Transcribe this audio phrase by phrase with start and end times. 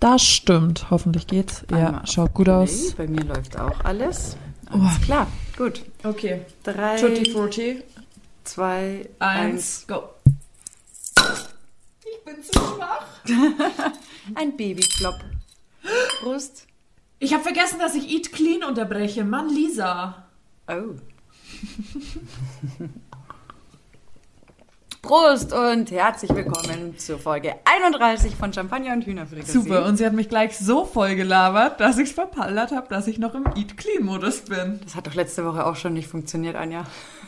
[0.00, 0.90] Das stimmt.
[0.90, 1.64] Hoffentlich geht's.
[1.70, 2.92] Ja, schaut gut aus.
[2.94, 4.36] Bei mir läuft auch alles.
[4.70, 5.04] Alles Oh.
[5.04, 5.26] klar,
[5.56, 5.82] gut.
[6.02, 6.42] Okay.
[6.64, 7.82] Drei, Tutti Frutti.
[8.44, 9.84] zwei, eins.
[9.84, 10.02] Eins, go.
[12.04, 13.06] Ich bin zu schwach.
[14.34, 15.14] Ein Babyflop.
[16.20, 16.66] Brust.
[17.20, 19.24] Ich habe vergessen, dass ich Eat Clean unterbreche.
[19.24, 20.26] Mann, Lisa.
[20.68, 20.94] Oh.
[25.06, 29.52] Prost und herzlich willkommen zur Folge 31 von Champagner und Hühnerfrikassee.
[29.52, 29.86] Super.
[29.86, 33.20] Und sie hat mich gleich so voll gelabert, dass ich es verpallert habe, dass ich
[33.20, 34.80] noch im Eat Clean Modus bin.
[34.82, 36.86] Das hat doch letzte Woche auch schon nicht funktioniert, Anja.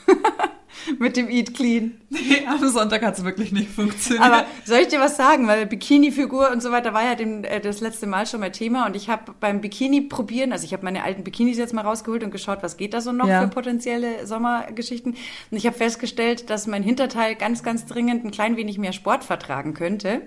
[0.99, 2.01] Mit dem Eat Clean.
[2.11, 4.25] Nee, am Sonntag hat es wirklich nicht funktioniert.
[4.25, 5.47] Aber soll ich dir was sagen?
[5.47, 8.87] Weil Bikini-Figur und so weiter war ja dem, äh, das letzte Mal schon mal Thema.
[8.87, 12.25] Und ich habe beim Bikini probieren, also ich habe meine alten Bikinis jetzt mal rausgeholt
[12.25, 13.43] und geschaut, was geht da so noch Ja.
[13.43, 15.13] für potenzielle Sommergeschichten.
[15.51, 19.25] Und ich habe festgestellt, dass mein Hinterteil ganz, ganz dringend ein klein wenig mehr Sport
[19.25, 20.23] vertragen könnte.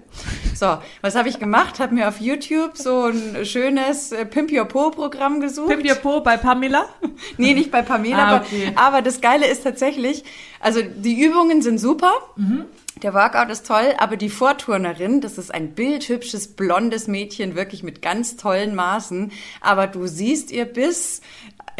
[0.55, 1.79] So, was habe ich gemacht?
[1.79, 5.69] Habe mir auf YouTube so ein schönes äh, Pimp Your Po-Programm gesucht.
[5.69, 6.85] Pimp Your Po bei Pamela?
[7.37, 8.71] Nee, nicht bei Pamela, Ah, aber, okay.
[8.75, 10.23] aber das Geile ist tatsächlich,
[10.59, 12.13] also die Übungen sind super.
[12.35, 12.65] Mhm.
[13.01, 18.01] Der Workout ist toll, aber die Vorturnerin, das ist ein bildhübsches, blondes Mädchen, wirklich mit
[18.01, 19.31] ganz tollen Maßen.
[19.59, 21.21] Aber du siehst ihr bis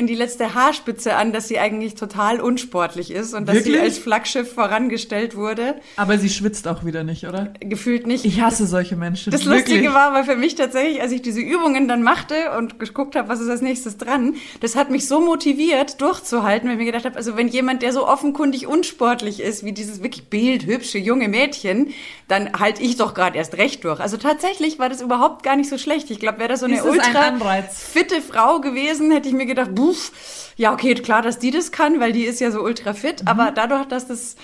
[0.02, 4.00] in die letzte Haarspitze an, dass sie eigentlich total unsportlich ist und dass sie als
[4.00, 5.76] Flaggschiff vorangestellt wurde.
[5.96, 7.54] Aber sie schwitzt auch wieder nicht, oder?
[7.60, 8.26] Gefühlt nicht.
[8.26, 9.32] Ich hasse solche Menschen.
[9.32, 9.68] Das wirklich.
[9.68, 13.30] Lustige war aber für mich tatsächlich, als ich diese Übungen dann machte und geguckt habe,
[13.30, 17.06] was ist als nächstes dran, das hat mich so motiviert, durchzuhalten, weil ich mir gedacht
[17.06, 21.94] habe, also wenn jemand, der so offenkundig unsportlich ist, wie dieses wirklich bildhübsche junge Mädchen,
[22.28, 24.00] dann halte ich doch gerade erst recht durch.
[24.00, 26.10] Also tatsächlich war das überhaupt gar nicht so schlecht.
[26.10, 27.84] Ich glaube, wäre das so eine ein ultra Anreiz?
[27.84, 32.00] fitte Frau gewesen, hätte ich mir gedacht, buff, ja okay, klar, dass die das kann,
[32.00, 34.36] weil die ist ja so ultra fit, aber dadurch, dass das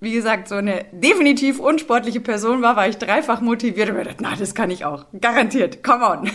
[0.00, 4.18] wie gesagt, so eine definitiv unsportliche Person war, war ich dreifach motiviert und mir gedacht,
[4.20, 5.06] na, das kann ich auch.
[5.20, 5.82] Garantiert.
[5.82, 6.30] Come on.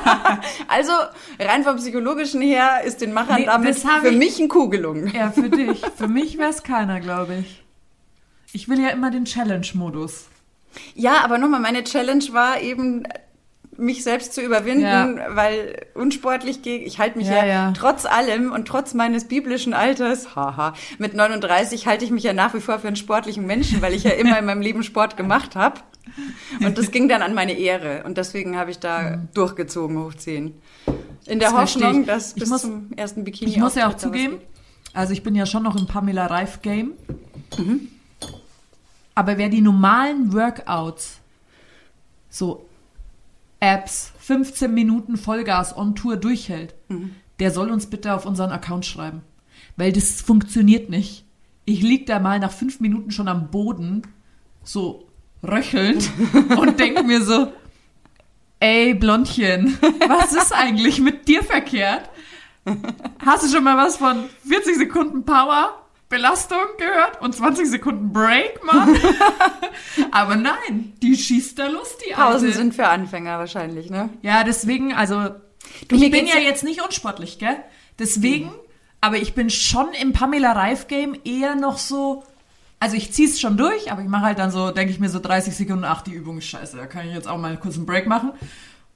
[0.68, 0.92] also,
[1.38, 5.12] rein vom Psychologischen her ist den Machern Nee, damit für ich- mich ein Kuh gelungen.
[5.14, 5.82] Ja, für dich.
[5.96, 7.62] Für mich wäre es keiner, glaube ich.
[8.54, 10.28] Ich will ja immer den Challenge-Modus.
[10.94, 13.02] Ja, aber nochmal, meine Challenge war eben,
[13.76, 15.08] mich selbst zu überwinden, Ja.
[15.30, 17.72] weil unsportlich gegen, ich halte mich ja, Ja, ja.
[17.76, 22.54] trotz allem und trotz meines biblischen Alters, haha, mit 39 halte ich mich ja nach
[22.54, 25.56] wie vor für einen sportlichen Menschen, weil ich ja immer in meinem Leben Sport gemacht
[25.56, 25.80] habe.
[26.64, 28.04] Und das ging dann an meine Ehre.
[28.04, 30.54] Und deswegen habe ich da durchgezogen, hoch 10.
[31.26, 34.38] In der Das Hoffnung, dass bis muss- zum ersten Bikini Ich muss ja auch zugeben,
[34.92, 36.92] also ich bin ja schon noch im Pamela Reif Game.
[39.14, 41.18] Aber wer die normalen Workouts,
[42.28, 42.66] so
[43.64, 46.74] Apps, 15 Minuten Vollgas on Tour durchhält,
[47.38, 49.22] der soll uns bitte auf unseren Account schreiben.
[49.76, 51.24] Weil das funktioniert nicht.
[51.64, 54.02] Ich lieg da mal nach fünf Minuten schon am Boden,
[54.62, 55.08] so
[55.42, 56.10] röchelnd
[56.58, 57.52] und denk mir so,
[58.60, 62.10] ey Blondchen, was ist eigentlich mit dir verkehrt?
[63.24, 65.83] Hast du schon mal was von 40 Sekunden Power,
[66.14, 68.96] Belastung gehört und 20 Sekunden Break, Mann?
[70.12, 72.56] Aber nein, die schießt da Lust, die Pausen Alte.
[72.56, 74.10] sind für Anfänger wahrscheinlich, ne?
[74.22, 75.30] Ja, deswegen, also
[75.88, 77.56] Du, ich bin ja jetzt nicht unsportlich, gell?
[77.98, 78.52] Deswegen,
[79.00, 82.24] aber ich bin schon im Pamela Reif Game eher noch so,
[82.80, 85.18] also ich zieh's schon durch, aber ich mache halt dann so, denke ich mir so
[85.20, 87.86] 30 Sekunden, ach, die Übung ist scheiße, da kann ich jetzt auch mal kurz einen
[87.86, 88.32] Break machen.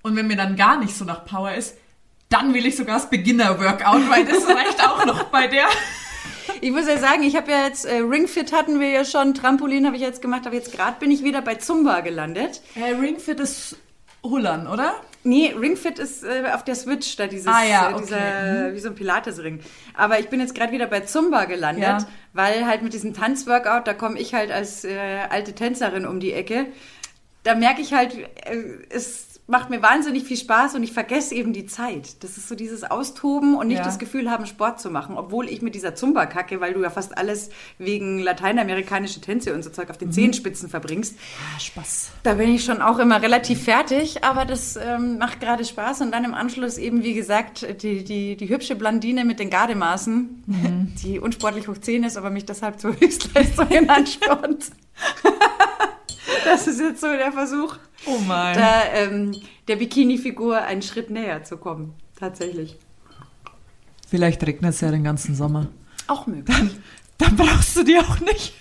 [0.03, 1.77] Und wenn mir dann gar nicht so nach Power ist,
[2.29, 5.67] dann will ich sogar das Beginner-Workout, weil das reicht auch noch bei der.
[6.61, 9.87] Ich muss ja sagen, ich habe ja jetzt, äh, Ringfit hatten wir ja schon, Trampolin
[9.87, 12.63] habe ich jetzt gemacht, aber jetzt gerade bin ich wieder bei Zumba gelandet.
[12.75, 13.77] Äh, Ringfit ist
[14.25, 14.95] Hullern, oder?
[15.25, 18.03] Nee, Ringfit ist äh, auf der Switch, da dieses, Ah ja, äh, okay.
[18.05, 19.61] dieser, wie so ein Pilatesring.
[19.95, 21.99] Aber ich bin jetzt gerade wieder bei Zumba gelandet, Ja.
[22.33, 24.97] weil halt mit diesem Tanzworkout, da komme ich halt als äh,
[25.29, 26.67] alte Tänzerin um die Ecke.
[27.45, 28.57] Da merke ich halt, äh,
[28.91, 32.23] es macht mir wahnsinnig viel Spaß und ich vergesse eben die Zeit.
[32.23, 33.85] Das ist so dieses Austoben und nicht Ja.
[33.85, 35.17] das Gefühl haben, Sport zu machen.
[35.17, 37.49] Obwohl ich mit dieser Zumba kacke, weil du ja fast alles
[37.79, 40.01] wegen lateinamerikanische Tänze und so Zeug auf Mhm.
[40.01, 41.17] den Zehenspitzen verbringst.
[41.57, 42.11] Ah, Spaß.
[42.25, 46.03] Da bin ich schon auch immer relativ fertig, aber das ähm, macht gerade Spaß.
[46.03, 50.45] Und dann im Anschluss eben, wie gesagt, die, die, die hübsche Blondine mit den Gardemaßen,
[50.47, 50.93] Mhm.
[51.03, 54.67] die unsportlich hoch 10 ist, aber mich deshalb zur Höchstleistung anspornt.
[56.45, 57.77] das ist jetzt so der Versuch,
[58.07, 58.57] Oh mein.
[58.57, 59.37] da ähm,
[59.69, 61.95] der Bikini-Figur einen Schritt näher zu kommen.
[62.19, 62.77] Tatsächlich.
[64.09, 65.69] Vielleicht regnet es ja den ganzen Sommer.
[66.07, 66.77] Auch möglich.
[67.19, 68.55] Dann brauchst du die auch nicht.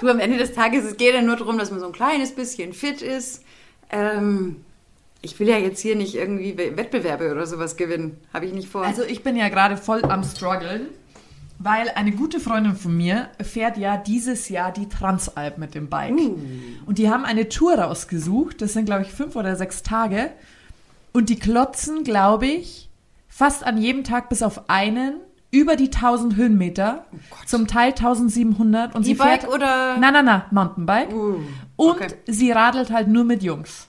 [0.00, 2.34] Du, am Ende des Tages, es geht ja nur darum, dass man so ein kleines
[2.34, 3.42] bisschen fit ist.
[3.90, 4.64] Ähm,
[5.22, 8.18] ich will ja jetzt hier nicht irgendwie We- Wettbewerbe oder sowas gewinnen.
[8.32, 8.82] Habe ich nicht vor.
[8.84, 10.86] Also ich bin ja gerade voll am struggeln.
[11.62, 16.18] Weil eine gute Freundin von mir fährt ja dieses Jahr die Transalp mit dem Bike.
[16.86, 18.62] Und die haben eine Tour rausgesucht.
[18.62, 20.30] Das sind, glaube ich, fünf oder sechs Tage.
[21.12, 22.88] Und die klotzen, glaube ich,
[23.28, 25.16] fast an jedem Tag bis auf einen
[25.50, 27.04] über die 1000 Höhenmeter.
[27.44, 28.94] zum Teil 1700.
[28.94, 29.52] Und sie E-Bike fährt.
[29.52, 31.12] oder- Na, na, na, Mountainbike.
[31.12, 31.40] Uh,
[31.76, 32.14] Und okay.
[32.26, 33.88] sie radelt halt nur mit Jungs.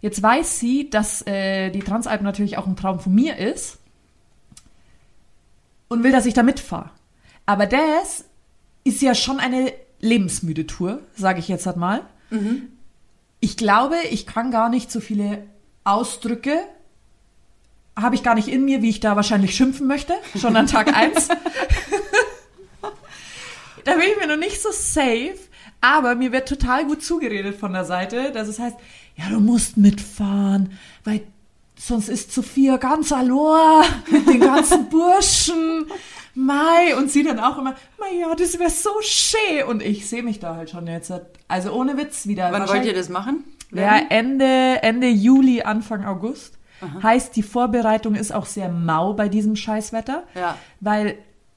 [0.00, 3.78] Jetzt weiß sie, dass äh, die Transalp natürlich auch ein Traum von mir ist
[5.88, 6.90] und will, dass ich da mitfahre.
[7.46, 8.24] Aber das
[8.84, 12.02] ist ja schon eine lebensmüde Tour, sage ich jetzt halt mal.
[13.40, 15.46] Ich glaube, ich kann gar nicht so viele
[15.84, 16.58] Ausdrücke,
[17.96, 20.94] habe ich gar nicht in mir, wie ich da wahrscheinlich schimpfen möchte, schon an Tag
[20.96, 21.28] eins.
[23.84, 25.36] da bin ich mir noch nicht so safe,
[25.80, 28.76] aber mir wird total gut zugeredet von der Seite, dass es heißt,
[29.16, 30.72] ja, du musst mitfahren,
[31.04, 31.20] weil
[31.86, 35.86] sonst ist Sophia ganz alor mit den ganzen Burschen.
[36.36, 39.68] Mai, und sie dann auch immer, Mai, ja, das wäre so schön.
[39.68, 41.12] Und ich sehe mich da halt schon jetzt.
[41.46, 42.50] Also ohne Witz wieder.
[42.50, 43.44] Wann wollt ihr das machen?
[43.70, 46.58] ja, Ende, Ende Juli, Anfang August.
[47.02, 50.24] Heißt, die Vorbereitung ist auch sehr mau bei diesem Scheißwetter.
[50.34, 50.58] Ja.
[50.80, 51.16] Weil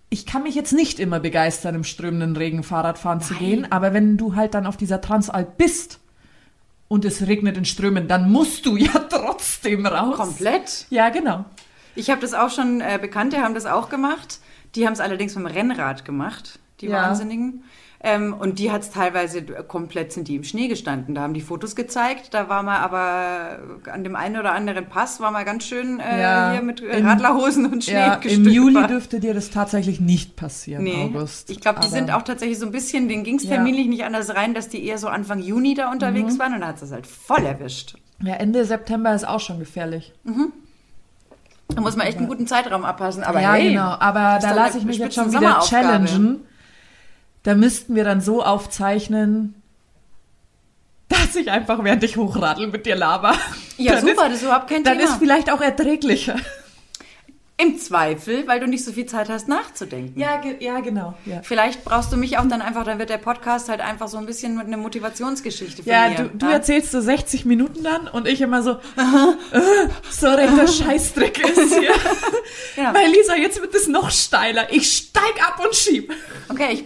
[0.09, 3.69] ich kann mich jetzt nicht immer begeistern, im strömenden Regen Fahrradfahren zu gehen.
[3.71, 5.99] Aber wenn du halt dann auf dieser Transalp bist
[6.87, 10.17] und es regnet in Strömen, dann musst du ja trotzdem raus.
[10.17, 10.85] Komplett.
[10.89, 11.45] Ja, genau.
[11.95, 14.39] Ich habe das auch schon, äh, Bekannte haben das auch gemacht.
[14.75, 17.03] Die haben es allerdings mit dem Rennrad gemacht, die Ja.
[17.03, 17.63] Wahnsinnigen.
[17.99, 21.15] Ähm, und die hat es teilweise komplett sind die im Schnee gestanden.
[21.15, 22.31] Da haben die Fotos gezeigt.
[22.35, 23.57] Da war man aber
[23.91, 27.07] an dem einen oder anderen Pass war man ganz schön äh, Ja, hier mit im-
[27.07, 28.47] Radlerhosen und Schnee Ja, Im.
[28.47, 31.49] Juli dürfte dir das tatsächlich nicht passieren, Nee, August.
[31.49, 33.49] ich glaube, die Aber- sind auch tatsächlich so ein bisschen, denen ging es Ja.
[33.49, 33.53] Mhm.
[33.55, 36.67] terminlich nicht anders rein, dass die eher so Anfang Juni da unterwegs waren und da
[36.67, 37.95] hat es halt voll erwischt.
[38.21, 40.13] Ja, Ende September ist auch schon gefährlich.
[41.69, 43.23] Da muss man echt einen guten Zeitraum abpassen.
[43.23, 43.95] Aber ja, hey, genau.
[43.99, 46.41] Aber da lasse ich mich jetzt schon wieder challengen.
[47.47, 49.53] Da müssten wir dann so aufzeichnen,
[51.07, 53.35] dass ich einfach, während ich hochradel, mit dir laber.
[53.77, 55.09] Ja, Dann super, ist, das ist überhaupt kein Dann Thema.
[55.09, 56.35] ist vielleicht auch erträglicher.
[57.59, 60.19] Im Zweifel, weil du nicht so viel Zeit hast nachzudenken.
[60.19, 61.15] Ja, ge ja genau.
[61.25, 64.19] Ja, Vielleicht brauchst du mich auch dann einfach, dann wird der Podcast halt einfach so
[64.19, 66.15] ein bisschen eine Motivationsgeschichte von ja mir.
[66.15, 69.59] du, du erzählst so 60 Minuten dann und ich immer so, äh,
[70.11, 71.91] so rechter Scheißdreck ist hier.
[72.75, 72.93] Ja.
[72.93, 74.71] Weil Lisa, jetzt wird es noch steiler.
[74.71, 76.13] Ich steig ab und schieb.
[76.47, 76.85] Okay, ich,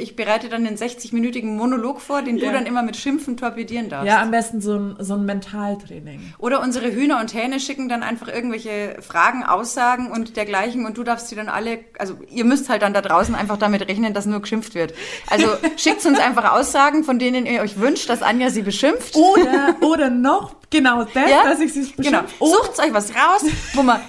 [0.00, 2.46] ich bereite dann den 60-minütigen Monolog vor, den Ja.
[2.46, 4.06] du dann immer mit Schimpfen torpedieren darfst.
[4.06, 6.34] Ja, am besten so ein, so ein Mentaltraining.
[6.38, 11.04] Oder unsere Hühner und Hähne schicken dann einfach irgendwelche Fragen, Aussagen und dergleichen und du
[11.04, 14.26] darfst sie dann alle, also ihr müsst halt dann da draußen einfach damit rechnen, dass
[14.26, 14.94] nur geschimpft wird.
[15.28, 19.16] Also schickt uns einfach Aussagen, von denen ihr euch wünscht, dass Anja sie beschimpft.
[19.16, 21.42] Oder, oder noch, genau das, Ja?
[21.44, 22.22] dass ich sie Genau.
[22.22, 22.34] beschimpft.
[22.40, 24.00] Oder- Sucht euch was raus, wo man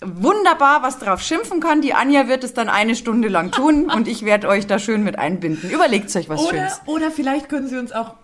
[0.00, 1.80] wunderbar was drauf schimpfen kann.
[1.80, 5.04] Die Anja wird es dann eine Stunde lang tun und ich werde euch da schön
[5.04, 5.70] mit einbinden.
[5.70, 6.80] Überlegt euch was Oder, Schönes.
[6.86, 8.14] oder vielleicht können Sie uns auch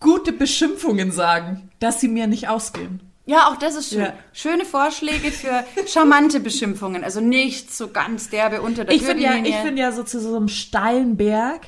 [0.00, 3.00] gute Beschimpfungen sagen, dass sie mir nicht ausgehen.
[3.30, 4.00] Ja, auch das ist schön.
[4.00, 4.12] Ja.
[4.32, 7.04] Schöne Vorschläge für charmante Beschimpfungen.
[7.04, 10.20] Also nicht so ganz derbe unter der Ich finde ja, ich finde ja so zu
[10.20, 11.60] so einem steilen Berg,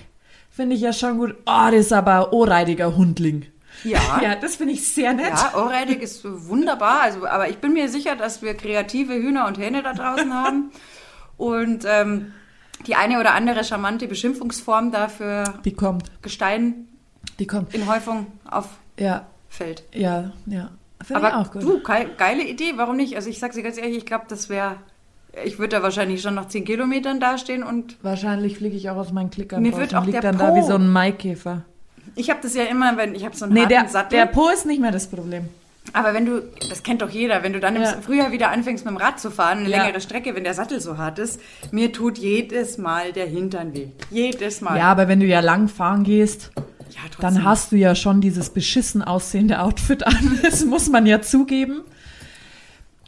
[0.50, 1.37] finde ich ja schon gut.
[1.47, 3.47] Oh, das ist aber ohrreidiger Hundling.
[3.85, 4.20] Ja.
[4.20, 5.29] Ja, das finde ich sehr nett.
[5.31, 7.03] Ja, Ohrreidig ist wunderbar.
[7.03, 10.73] Also, aber ich bin mir sicher, dass wir kreative Hühner und Hähne da draußen haben.
[11.37, 12.32] Und ähm,
[12.88, 16.88] die eine oder andere charmante Beschimpfungsform dafür Die kommt, Gestein
[17.38, 17.73] die kommt.
[17.73, 19.85] in Häufung auffällt.
[19.93, 20.70] Ja, ja,
[21.05, 21.63] Finde ich Aber auch gut.
[21.63, 23.17] du, ge geile Idee, warum nicht?
[23.17, 24.77] Also ich sag's dir ganz ehrlich, ich glaube, das wäre,
[25.44, 29.13] ich würde da wahrscheinlich schon nach 10 Kilometern dastehen und Wahrscheinlich fliege ich auch aus
[29.13, 30.89] meinen Klickern Mir raus wird und auch lieg der dann da Po- wie so ein
[30.91, 31.63] Maikäfer.
[32.15, 34.19] ich habe das ja immer, wenn ich habe so einen Nee, der, Sattel.
[34.19, 35.49] der Po ist nicht mehr das Problem.
[35.94, 37.91] Aber wenn du, das kennt doch jeder, wenn du dann Ja.
[37.91, 39.82] im Frühjahr wieder anfängst mit dem Rad zu fahren, eine Ja.
[39.82, 41.41] längere Strecke, wenn der Sattel so hart ist,
[41.73, 43.89] mir tut jedes Mal der Hintern weh.
[44.11, 44.79] Jedes Mal.
[44.79, 46.53] Ja, aber wenn du ja lang fahren gehst,
[46.94, 50.39] Ja, dann hast du ja schon dieses beschissen aussehende Outfit an.
[50.43, 51.82] Das muss man ja zugeben.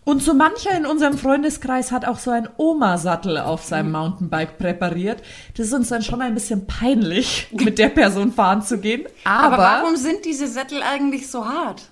[0.04, 5.22] Und so mancher in unserem Freundeskreis hat auch so einen Oma-Sattel auf seinem Mountainbike präpariert.
[5.56, 9.06] Das ist uns dann schon ein bisschen peinlich, mit der Person fahren zu gehen.
[9.24, 11.88] Aber, Aber warum sind diese Sättel eigentlich so hart?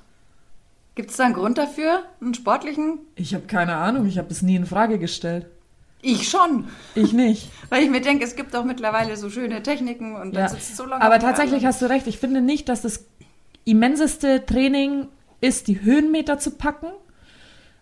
[0.94, 2.02] Gibt es da einen Grund dafür?
[2.20, 2.99] Einen sportlichen?
[3.16, 5.46] ich habe keine Ahnung, ich habe es nie in Frage gestellt.
[6.02, 6.68] Ich schon.
[6.94, 7.49] Ich nicht.
[7.71, 10.49] Weil ich mir denke, es gibt auch mittlerweile so schöne Techniken und dann Ja.
[10.49, 12.06] sitzt so lange Aber tatsächlich hast du recht.
[12.09, 13.06] Ich finde nicht, dass das
[13.64, 15.09] immenseste Training
[15.40, 16.88] ist, die Höhenmeter zu packen,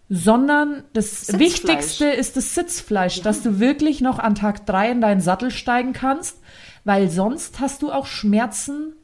[0.09, 1.41] sondern das Sitzfleisch.
[1.41, 5.93] Wichtigste ist das Sitzfleisch, dass du wirklich noch an Tag drei in deinen Sattel steigen
[5.93, 6.39] kannst,
[6.85, 8.95] weil sonst hast du auch Schmerzen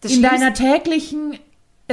[0.00, 1.38] Das in deiner täglichen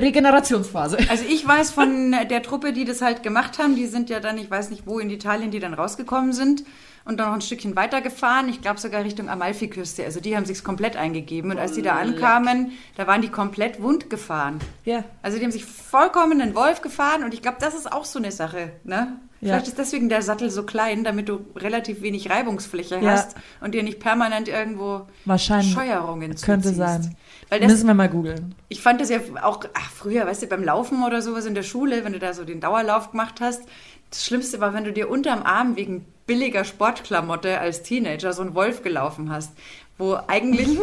[0.01, 0.97] Regenerationsphase.
[1.09, 4.37] Also ich weiß von der Truppe, die das halt gemacht haben, die sind ja dann,
[4.37, 6.63] ich weiß nicht wo in Italien, die dann rausgekommen sind
[7.05, 8.49] und dann noch ein Stückchen weitergefahren.
[8.49, 10.03] Ich glaube sogar Richtung Amalfiküste.
[10.03, 11.51] Also die haben sich's komplett eingegeben.
[11.51, 14.59] Und als die da ankamen, da waren die komplett wund gefahren.
[14.85, 15.03] Ja.
[15.21, 18.19] Also die haben sich vollkommen einen Wolf gefahren und ich glaube, das ist auch so
[18.19, 18.71] eine Sache.
[18.83, 19.13] Ne?
[19.39, 19.49] Ja.
[19.53, 23.11] Vielleicht ist deswegen der Sattel so klein, damit du relativ wenig Reibungsfläche Ja.
[23.11, 25.73] hast und dir nicht permanent irgendwo Wahrscheinlich.
[25.73, 26.77] Scheuerungen Könnte zuziehst.
[26.77, 27.15] sein.
[27.49, 28.55] Weil das, Müssen wir mal googeln.
[28.67, 31.63] ich fand das ja auch ach, früher, weißt du, beim Laufen oder sowas in der
[31.63, 33.63] Schule, wenn du da so den Dauerlauf gemacht hast.
[34.09, 38.53] Das Schlimmste war, wenn du dir unterm Arm wegen billiger Sportklamotte als Teenager so einen
[38.53, 39.53] Wolf gelaufen hast,
[39.97, 40.77] wo eigentlich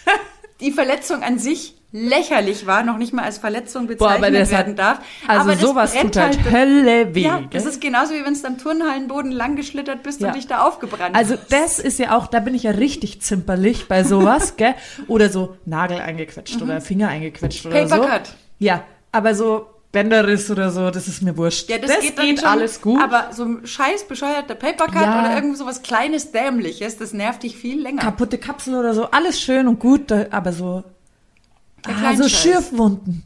[0.60, 4.48] die Verletzung an sich lächerlich war, noch nicht mal als Verletzung Boah, aber bezeichnet das
[4.52, 4.98] hat- werden darf.
[5.28, 7.20] Also aber das sowas tut halt halt Hölle weh.
[7.22, 7.48] ja, gell?
[7.52, 10.28] das ist genauso wie wenn du am Turnhallenboden lang geschlittert bist Ja.
[10.28, 11.52] und dich da aufgebrannt Also hast.
[11.52, 14.74] das ist ja auch, da bin ich ja richtig zimperlich bei sowas, gell?
[15.06, 17.94] Oder so Nagel eingequetscht oder Finger eingequetscht oder so.
[17.96, 18.00] Mhm.
[18.00, 18.34] Papercut.
[18.58, 21.68] Ja, aber so Bänderriss oder so, das ist mir wurscht.
[21.68, 22.98] Ja, das, geht, dann schon, alles gut.
[23.02, 25.20] Aber so ein scheiß bescheuerter Papercut Ja.
[25.20, 28.00] oder irgend so was kleines Dämliches, das nervt dich viel länger.
[28.00, 30.82] Kaputte Kapsel oder so, alles schön und gut, aber so,
[31.86, 32.42] Der so Kleinscheiß.
[32.42, 33.24] Schürfwunden.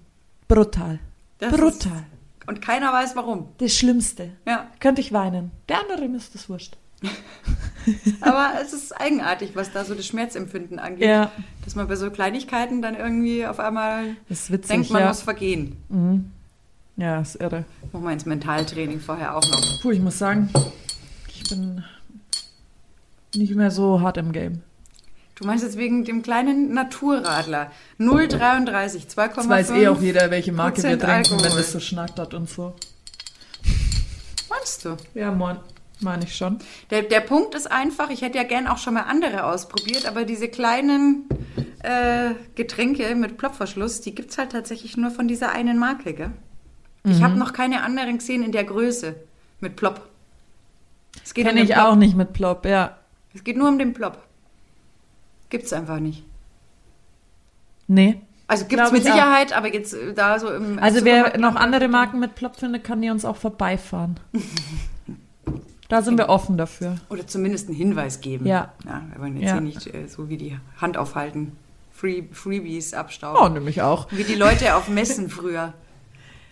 [0.49, 0.99] Brutal.
[1.39, 2.05] Das Brutal.
[2.47, 3.49] Und keiner weiß warum.
[3.59, 4.31] Das Schlimmste.
[4.47, 4.71] Ja.
[4.81, 5.51] Könnte ich weinen.
[5.69, 6.77] Der andere ist das wurscht.
[8.21, 11.09] Aber es ist eigenartig, was da so das Schmerzempfinden angeht.
[11.09, 11.31] Ja.
[11.65, 15.09] Dass man bei so Kleinigkeiten dann irgendwie auf einmal ist witzig, denkt, man ja.
[15.09, 15.77] muss vergehen.
[16.97, 17.65] Ja, ist irre.
[17.93, 19.83] Machen wir ins Mentaltraining vorher auch noch.
[19.83, 20.49] Puh, ich muss sagen,
[21.29, 21.85] ich bin
[23.35, 24.63] nicht mehr so hart im Game.
[25.37, 27.71] Du meinst jetzt wegen dem kleinen Naturradler.
[28.01, 29.35] 0,33, 2,5.
[29.35, 31.11] Das weiß eh auch jeder, welche Marke wir trinken, wenn
[31.45, 31.59] Alkohol.
[31.59, 32.75] das so schnattert und so.
[34.49, 34.97] Meinst du?
[35.15, 35.59] Ja, moin.
[36.01, 36.59] Meine ich schon.
[36.91, 40.25] Der, der Punkt ist einfach, ich hätte ja gern auch schon mal andere ausprobiert, aber
[40.25, 41.27] diese kleinen
[41.83, 46.31] äh, Getränke mit Plopverschluss, die gibt's halt tatsächlich nur von dieser einen Marke, gell?
[47.05, 47.23] Ich Mhm.
[47.25, 49.15] habe noch keine anderen gesehen in der Größe
[49.61, 50.01] mit Plop.
[51.25, 51.85] Es geht um Kenne ich Plop.
[51.87, 52.99] auch nicht mit Plop, ja.
[53.35, 54.23] Es geht nur um den Plop.
[55.51, 56.25] Gibt's einfach nicht.
[57.87, 58.21] Nee.
[58.49, 59.15] Also gibt's Glaub mit ich auch.
[59.15, 62.85] Sicherheit, aber jetzt äh, da so im Also wer noch andere Marken mit Plop findet,
[62.85, 64.19] kann die uns auch vorbeifahren.
[65.89, 66.97] Da sind wir offen dafür.
[67.11, 68.45] Oder zumindest einen Hinweis geben.
[68.45, 68.73] Ja.
[68.85, 69.53] ja wir wollen jetzt Ja.
[69.53, 71.53] hier nicht äh, so wie die Hand aufhalten,
[71.93, 73.55] Free, Freebies Oh, abstauben.
[73.55, 74.09] nämlich auch.
[74.11, 75.75] Wie die Leute auf Messen früher.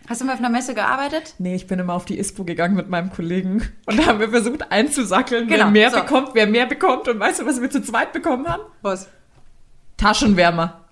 [0.08, 1.34] Hast du mal auf einer Messe gearbeitet?
[1.38, 4.28] Nee, ich bin immer auf die ISPO gegangen mit meinem Kollegen und da haben wir
[4.28, 6.00] versucht einzusackeln, Genau, wer mehr so.
[6.00, 7.08] bekommt, wer mehr bekommt.
[7.08, 8.62] Und weißt du, was wir zu zweit bekommen haben?
[8.82, 9.08] Was?
[9.96, 10.83] Taschenwärmer.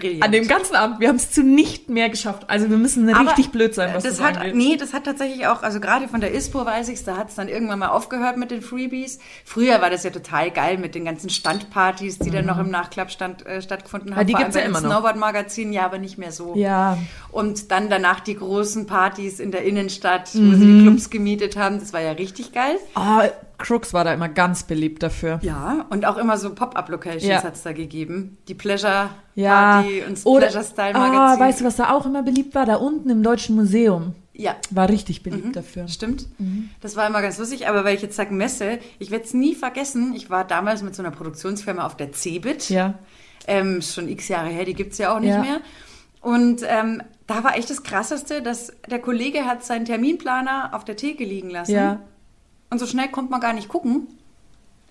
[0.00, 0.24] Brillant.
[0.24, 0.98] An dem ganzen Abend.
[1.00, 2.44] Wir haben es zu nicht mehr geschafft.
[2.48, 4.54] Also wir müssen Aber richtig blöd sein, was das, das hat, angeht.
[4.56, 7.36] Nee, das hat tatsächlich auch, also gerade von der ISPO weiß ich's, da hat es
[7.36, 9.18] dann irgendwann mal aufgehört mit den Freebies.
[9.44, 13.46] Früher war das ja total geil mit den ganzen Standpartys, die dann noch im Nachklappstand
[13.46, 14.22] äh, stattgefunden haben.
[14.22, 14.26] Mhm.
[14.26, 14.90] die Vor gibt's ja immer noch.
[14.90, 16.54] Snowboard-Magazinen, ja, aber nicht mehr so.
[16.56, 16.98] Ja,
[17.30, 20.54] Und dann danach die großen Partys in der Innenstadt, wo Mhm.
[20.60, 21.78] sie die Clubs gemietet haben.
[21.78, 22.76] Das war ja richtig geil.
[22.96, 23.20] oh,
[23.60, 25.38] Crooks war da immer ganz beliebt dafür.
[25.42, 27.42] Ja, und auch immer so Pop-Up-Locations Ja.
[27.42, 28.38] hat's da gegeben.
[28.48, 31.40] Die Pleasure Ja, Party und das oder, Pleasure Style Magazin.
[31.40, 32.66] weißt du, was da auch immer beliebt war?
[32.66, 34.14] Da unten im Deutschen Museum.
[34.32, 35.86] Ja, War richtig beliebt dafür.
[35.88, 36.26] stimmt.
[36.38, 36.70] Mhm.
[36.80, 39.54] Das war immer ganz lustig, aber weil ich jetzt sage Messe, ich werde es nie
[39.54, 40.14] vergessen.
[40.14, 42.70] Ich war damals mit so einer Produktionsfirma auf der Cebit.
[42.70, 42.94] Ja.
[43.46, 45.40] Ähm, schon x Jahre her, die gibt's ja auch nicht Ja.
[45.42, 45.60] mehr.
[46.22, 50.96] Und ähm, da war echt das Krasseste, dass der Kollege hat seinen Terminplaner auf der
[50.96, 51.72] Theke liegen lassen.
[51.72, 52.00] Ja.
[52.70, 54.06] Und so schnell konnte man gar nicht gucken.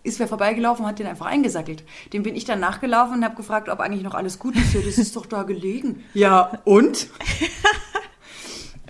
[0.03, 1.83] Ist wer vorbeigelaufen und hat den einfach eingesackelt.
[2.13, 4.73] Dem bin ich dann nachgelaufen und habe gefragt, ob eigentlich noch alles gut ist.
[4.73, 6.03] Ja, das ist doch da gelegen.
[6.13, 7.07] Ja, und?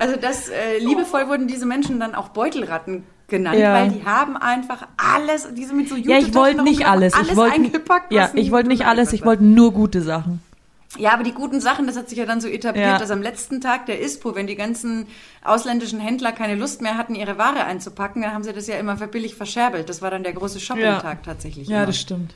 [0.01, 3.73] Also das, äh, liebevoll wurden diese Menschen dann auch Beutelratten genannt, Ja.
[3.73, 7.13] weil die haben einfach alles, diese mit so Ja, ich wollte nicht alles.
[7.21, 8.13] Ich wollte eingepackt.
[8.13, 9.11] ja, ich wollte nicht alles.
[9.11, 10.41] Ich wollte nur gute Sachen.
[10.97, 12.97] Ja, aber die guten Sachen, das hat sich ja dann so etabliert, Ja.
[12.97, 15.05] dass am letzten Tag der ISPO, wenn die ganzen
[15.43, 18.97] ausländischen Händler keine Lust mehr hatten, ihre Ware einzupacken, dann haben sie das ja immer
[18.97, 19.87] für billig verscherbelt.
[19.87, 21.67] Das war dann der große Shopping-Tag tatsächlich.
[21.67, 21.85] Ja, immer.
[21.87, 22.33] das stimmt.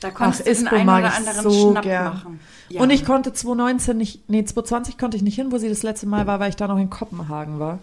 [0.00, 2.04] Da Ach, konntest du den einen oder anderen so Schnapp gern.
[2.14, 2.40] machen.
[2.70, 2.80] Ja.
[2.80, 6.06] Und ich konnte 2019 nicht, nee, 2020 konnte ich nicht hin, wo sie das letzte
[6.06, 7.78] Mal war, weil ich da noch in Kopenhagen war.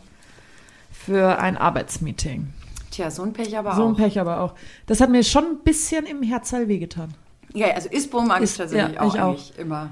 [0.91, 2.47] Für ein Arbeitsmeeting.
[2.91, 3.97] Tja, so ein Pech aber So ein auch.
[3.97, 4.53] Pech aber auch.
[4.87, 7.13] Das hat mir schon ein bisschen im Herzteil wehgetan.
[7.57, 9.57] Ja, also ISPO mag Ist- ich tatsächlich ja, auch ich auch.
[9.57, 9.89] immer.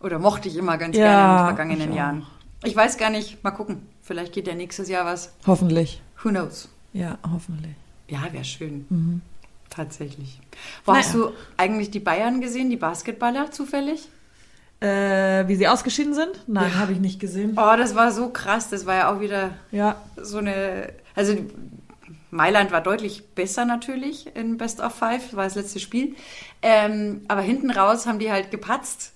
[0.00, 2.26] Oder mochte ich immer ganz Ja, gerne in den vergangenen ich Jahren.
[2.62, 3.86] Ich weiß gar nicht, mal gucken.
[4.02, 5.32] Vielleicht geht ja nächstes Jahr was.
[5.46, 6.02] Hoffentlich.
[6.22, 6.68] Who knows?
[6.92, 7.72] Ja, hoffentlich.
[8.08, 9.22] Ja, wäre schön.
[9.70, 10.40] Tatsächlich.
[10.84, 11.04] Wo Naja.
[11.04, 14.08] hast du eigentlich die Bayern gesehen, die Basketballer zufällig?
[14.80, 16.42] Äh, wie sie ausgeschieden sind?
[16.46, 17.52] Nein, habe ich nicht gesehen.
[17.56, 18.68] Oh, das war so krass.
[18.68, 20.92] Das war ja auch wieder Ja, so eine.
[21.16, 21.36] Also
[22.34, 26.16] Mailand war deutlich besser natürlich in Best of Five, war das letzte Spiel.
[26.62, 29.12] Ähm, aber hinten raus haben die halt gepatzt.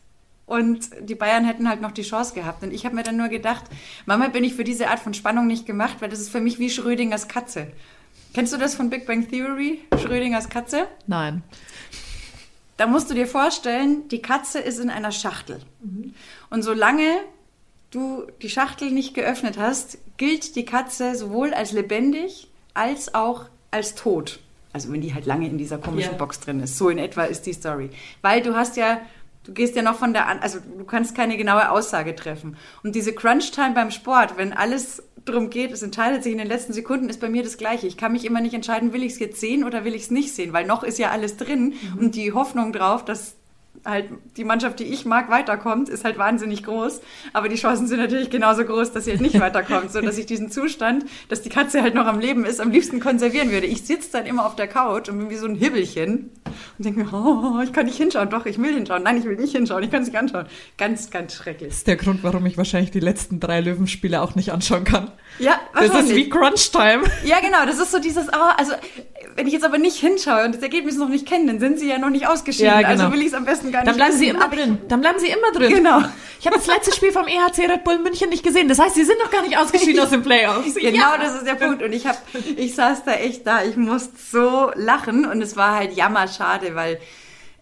[0.46, 2.62] Und die Bayern hätten halt noch die Chance gehabt.
[2.62, 3.64] Und ich habe mir dann nur gedacht,
[4.06, 6.60] Mama, bin ich für diese Art von Spannung nicht gemacht, weil das ist für mich
[6.60, 7.66] wie Schrödingers Katze.
[8.34, 9.80] Kennst du das von Big Bang Theory?
[10.00, 10.86] Schrödingers Katze?
[11.08, 11.42] Nein.
[12.76, 15.60] Da musst du dir vorstellen, die Katze ist in einer Schachtel.
[16.50, 17.16] Und solange
[17.90, 22.48] du die Schachtel nicht geöffnet hast, gilt die Katze sowohl als lebendig
[22.78, 24.38] als auch als tot.
[24.72, 26.18] Also wenn die halt lange in dieser komischen Ja.
[26.18, 26.78] Box drin ist.
[26.78, 27.90] So in etwa ist die Story.
[28.22, 29.00] Weil du hast ja,
[29.44, 32.56] du gehst ja noch von der an, also du kannst keine genaue Aussage treffen.
[32.82, 36.72] Und diese Crunch-Time beim Sport, wenn alles drum geht, es entscheidet sich in den letzten
[36.72, 37.86] Sekunden, ist bei mir das Gleiche.
[37.86, 40.10] Ich kann mich immer nicht entscheiden, will ich es jetzt sehen oder will ich es
[40.10, 43.34] nicht sehen, weil noch ist ja alles drin und die Hoffnung drauf, dass
[43.84, 44.06] halt
[44.36, 47.00] die Mannschaft, die ich mag, weiterkommt, ist halt wahnsinnig groß.
[47.32, 50.26] Aber die Chancen sind natürlich genauso groß, dass sie halt nicht weiterkommt, so dass ich
[50.26, 53.66] diesen Zustand, dass die Katze halt noch am Leben ist, am liebsten konservieren würde.
[53.66, 56.30] Ich sitze dann immer auf der Couch und bin wie so ein Hibbelchen
[56.78, 58.30] und denke mir, oh, ich kann nicht hinschauen.
[58.30, 59.02] Doch, ich will hinschauen.
[59.02, 59.82] Nein, ich will nicht hinschauen.
[59.82, 60.46] Ich kann es nicht anschauen.
[60.76, 61.68] Ganz, ganz schrecklich.
[61.70, 65.10] Das ist der Grund, warum ich wahrscheinlich die letzten drei Löwenspiele auch nicht anschauen kann.
[65.38, 66.16] Ja, Das ist wahrscheinlich.
[66.16, 67.02] wie Crunch Time.
[67.24, 68.72] Ja, genau, das ist so dieses, ah, also
[69.36, 71.88] wenn ich jetzt aber nicht hinschaue und das Ergebnis noch nicht kenne, dann sind sie
[71.88, 72.66] ja noch nicht ausgeschieden.
[72.72, 73.04] Ja, genau.
[73.04, 74.34] Also will ich es am besten gar nicht Dann bleiben sie wissen.
[74.36, 74.78] immer Aber drin.
[74.88, 75.74] Dann bleiben sie immer drin.
[75.74, 76.02] Genau.
[76.40, 78.68] Ich habe das letzte Spiel vom EHC Red Bull München nicht gesehen.
[78.68, 80.74] Das heißt, sie sind noch gar nicht ausgeschieden aus den Playoffs.
[80.74, 81.18] Genau, Ja.
[81.20, 81.82] das ist der Punkt.
[81.82, 82.16] Und ich hab,
[82.56, 85.92] ich saß da echt da, ich musste so lachen und es war halt
[86.38, 86.98] jammerschade, weil,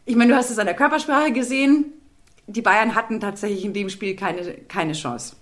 [0.04, 1.92] ich meine, du hast es an der Körpersprache gesehen,
[2.46, 5.36] die Bayern hatten tatsächlich in dem Spiel keine, keine Chance,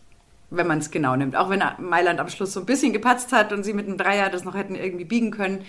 [0.50, 1.36] wenn man es genau nimmt.
[1.36, 4.30] Auch wenn Mailand am Schluss so ein bisschen gepatzt hat und sie mit einem Dreier
[4.30, 5.64] das noch hätten irgendwie biegen können.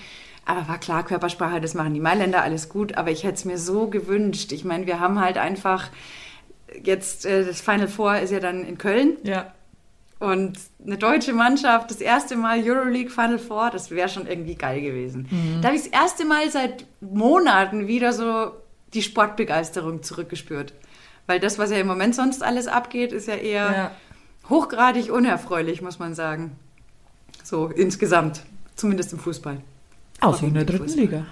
[0.46, 2.96] Aber war klar, Körpersprache, das machen die Mailänder, alles gut.
[2.98, 4.52] Aber ich hätte es mir so gewünscht.
[4.52, 5.90] Ich meine, wir haben halt einfach
[6.84, 9.18] jetzt, äh, das Final Four ist ja dann in Köln.
[9.24, 9.54] Ja.
[10.20, 14.82] Und eine deutsche Mannschaft, das erste Mal Euroleague Final Four, das wäre schon irgendwie geil
[14.82, 15.28] gewesen.
[15.62, 18.52] Da habe ich das erste Mal seit Monaten wieder so
[18.94, 20.74] die Sportbegeisterung zurückgespürt.
[21.28, 23.92] Weil das, was ja im Moment sonst alles abgeht, ist ja eher Ja.
[24.50, 26.56] hochgradig unerfreulich, muss man sagen.
[27.44, 28.44] So insgesamt,
[28.76, 29.58] zumindest im Fußball.
[30.22, 31.04] Außer in der dritten Fußball.
[31.04, 31.26] Liga.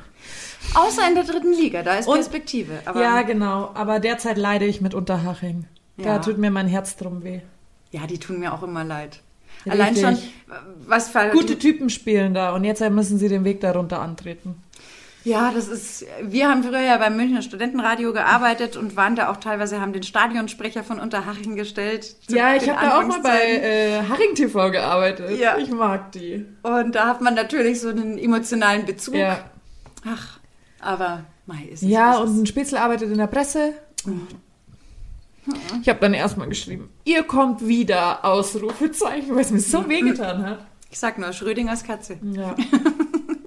[0.75, 2.79] Außer in der dritten Liga, da ist Und- Perspektive.
[2.95, 3.71] Ja, genau.
[3.75, 5.65] Aber derzeit leide ich mit Unterhaching.
[5.97, 6.19] Da Ja.
[6.19, 7.41] tut mir mein Herz drum weh.
[7.93, 9.21] Ja, die tun mir auch immer leid.
[9.65, 9.71] Richtig.
[9.71, 10.17] Allein schon,
[10.87, 14.55] was für Gute Typen spielen da und jetzt müssen sie den Weg darunter antreten.
[15.23, 19.37] Ja, das ist, wir haben früher ja beim Münchner Studentenradio gearbeitet und waren da auch
[19.37, 22.17] teilweise, haben den Stadionsprecher von Unterhaching gestellt.
[22.27, 25.39] Ja, ich habe da auch mal bei äh, Haring TV gearbeitet.
[25.39, 25.57] Ja.
[25.57, 26.45] Ich mag die.
[26.63, 29.15] Und da hat man natürlich so einen emotionalen Bezug.
[29.15, 29.45] Ja,
[30.05, 30.39] Ach,
[30.81, 33.73] aber, mei, ist es, ja und ein Spitzel arbeitet in der Presse.
[35.81, 40.65] Ich habe dann erstmal geschrieben, ihr kommt wieder, Ausrufezeichen, weil es mir so wehgetan hat.
[40.89, 42.17] Ich sag nur, Schrödingers Katze.
[42.21, 42.55] Ja.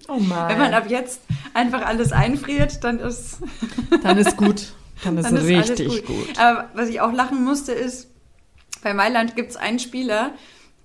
[0.09, 0.49] Oh Mann.
[0.49, 1.21] Wenn man ab jetzt
[1.53, 3.39] einfach alles einfriert, dann ist,
[4.05, 4.73] Dann ist gut.
[5.03, 6.27] Dann ist, dann ist richtig gut.
[6.29, 6.39] gut.
[6.39, 8.09] Aber was ich auch lachen musste, ist,
[8.83, 10.31] bei Mailand gibt es einen Spieler,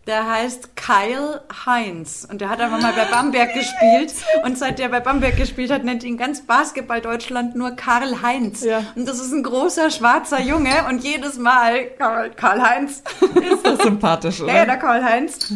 [0.07, 2.27] der heißt Kyle Heinz.
[2.29, 4.13] Und der hat aber mal bei Bamberg gespielt.
[4.43, 8.63] Und seit der bei Bamberg gespielt hat, nennt ihn ganz Basketball Deutschland nur Karl Heinz.
[8.63, 8.83] Ja.
[8.95, 10.85] Und das ist ein großer schwarzer Junge.
[10.89, 13.03] Und jedes Mal Karl, Karl Heinz.
[13.51, 14.51] Ist das sympathisch, oder?
[14.51, 15.53] Hey, der Karl Heinz.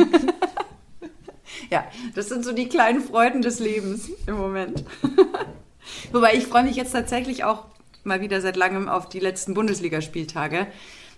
[1.71, 4.83] ja, das sind so die kleinen Freuden des Lebens im Moment.
[6.11, 7.65] Wobei ich freue mich jetzt tatsächlich auch
[8.03, 10.67] mal wieder seit langem auf die letzten Bundesligaspieltage.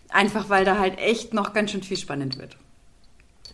[0.10, 2.56] Einfach weil da halt echt noch ganz schön viel spannend wird.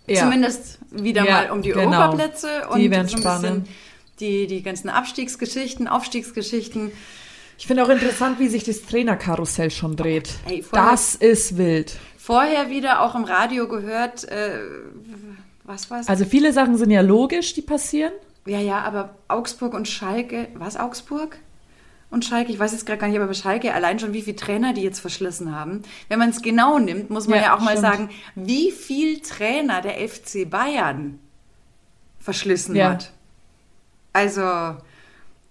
[0.07, 0.21] Ja.
[0.23, 1.81] Zumindest wieder Ja, mal um die genau.
[1.91, 3.67] Europaplätze und Die werden so ein bisschen spannend.
[4.19, 6.91] die, die ganzen Abstiegsgeschichten, Aufstiegsgeschichten.
[7.57, 10.29] Ich finde auch interessant, wie sich das Trainerkarussell schon dreht.
[10.47, 11.95] Ey, vorher- das ist wild.
[12.17, 14.59] Vorher wieder auch im Radio gehört, äh,
[15.63, 16.07] was war's?
[16.07, 18.11] Also viele Sachen sind ja logisch, die passieren.
[18.45, 21.37] Ja, ja, aber Augsburg und Schalke, was Augsburg?
[22.13, 24.35] Und Schalke, ich weiß jetzt gerade gar nicht, aber bei Schalke allein schon, wie viele
[24.35, 25.81] Trainer die jetzt verschlissen haben.
[26.09, 27.81] Wenn man es genau nimmt, muss man ja, Ja, auch mal stimmt.
[27.87, 31.17] sagen, wie viel Trainer der FC Bayern
[32.19, 32.91] verschlissen Ja.
[32.91, 33.11] hat.
[34.13, 34.41] Also,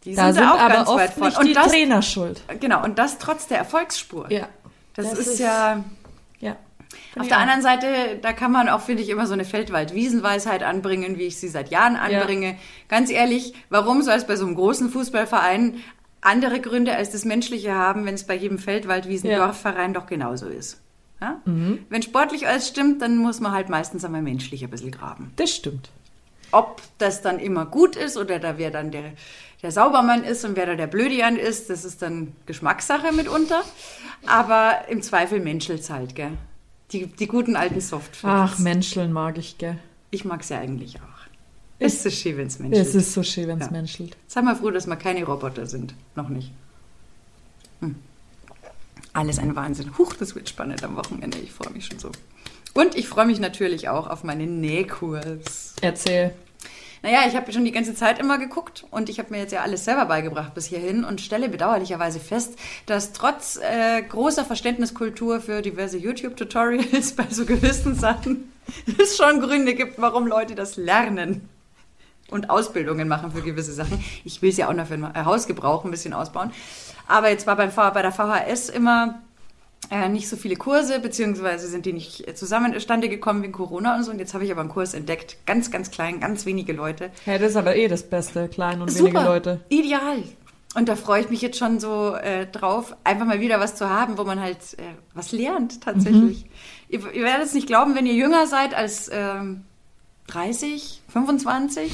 [0.05, 1.27] die Da sind, sind da auch aber ganz weit oft von.
[1.29, 2.43] nicht Und die das, Trainer schuld.
[2.61, 4.31] genau, und das trotz der Erfolgsspur.
[4.31, 4.49] Ja.
[4.95, 5.83] Das, Das ist, ist- ja.
[6.41, 6.57] Ja.
[7.19, 11.19] Auf der anderen Seite, da kann man auch, finde ich, immer so eine Feldwald-Wiesenweisheit anbringen,
[11.19, 12.57] wie ich sie seit Jahren anbringe.
[12.89, 15.79] Ganz ehrlich, warum soll es bei so einem großen Fußballverein
[16.23, 20.81] andere Gründe als das Menschliche haben, wenn es bei jedem Feldwald-Wiesen-Dorfverein doch genauso ist?
[21.21, 21.41] Ja?
[21.45, 25.33] Wenn sportlich alles stimmt, dann muss man halt meistens einmal menschlich ein bisschen graben.
[25.37, 25.91] Das stimmt.
[26.51, 29.13] Ob das dann immer gut ist oder da wer dann der,
[29.63, 33.63] der Saubermann ist und wer da der Blödian ist, das ist dann Geschmackssache mitunter.
[34.27, 36.33] Aber im Zweifel menschelt's halt, gell?
[36.91, 38.25] Die, die guten alten Softfacts.
[38.25, 39.79] Ach, Menscheln mag ich, gell.
[40.11, 41.12] Ich mag's ja eigentlich auch.
[41.85, 42.87] Ist es schön, wenn's menschelt.
[42.87, 43.73] Es ist so schön, wenn es Ja.
[43.73, 44.17] menschelt.
[44.27, 45.95] Sei mal froh, dass wir keine Roboter sind.
[46.15, 46.51] Noch nicht.
[47.81, 47.97] Hm.
[49.13, 49.97] Alles ein Wahnsinn.
[49.99, 51.39] Huch, das wird spannend am Wochenende.
[51.39, 52.11] Ich freue mich schon so.
[52.75, 55.75] Und ich freue mich natürlich auch auf meinen Nähkurs.
[55.83, 56.33] Erzähl.
[57.03, 59.63] Naja, ich habe schon die ganze Zeit immer geguckt und ich habe mir jetzt ja
[59.63, 65.63] alles selber beigebracht bis hierhin und stelle bedauerlicherweise fest, dass trotz äh, großer Verständniskultur für
[65.63, 68.53] diverse YouTube-Tutorials bei so gewissen Sachen
[68.99, 71.49] es schon Gründe gibt, warum Leute das lernen
[72.33, 74.03] und Ausbildungen machen für gewisse Sachen.
[74.25, 76.51] Ich will es ja auch noch für ein Hausgebrauch ein bisschen ausbauen.
[77.07, 79.21] Aber jetzt war beim, bei der VHS immer
[79.91, 84.11] äh, nicht so viele Kurse, beziehungsweise sind die nicht zusammenstande gekommen wegen Corona und so.
[84.11, 85.37] Und jetzt habe ich aber einen Kurs entdeckt.
[85.47, 87.11] Ganz, ganz klein, ganz wenige Leute.
[87.27, 89.61] Ja, das ist aber eh das Beste, klein und Super, wenige Leute.
[89.69, 90.23] Ideal.
[90.75, 93.91] Und da freue ich mich jetzt schon so äh, drauf, einfach mal wieder was zu
[93.91, 96.45] haben, wo man halt äh, was lernt tatsächlich.
[96.45, 96.51] Mhm.
[96.89, 99.65] Ihr, ihr, werdet es nicht glauben, wenn ihr jünger seid als ähm,
[100.29, 101.93] 30, 25,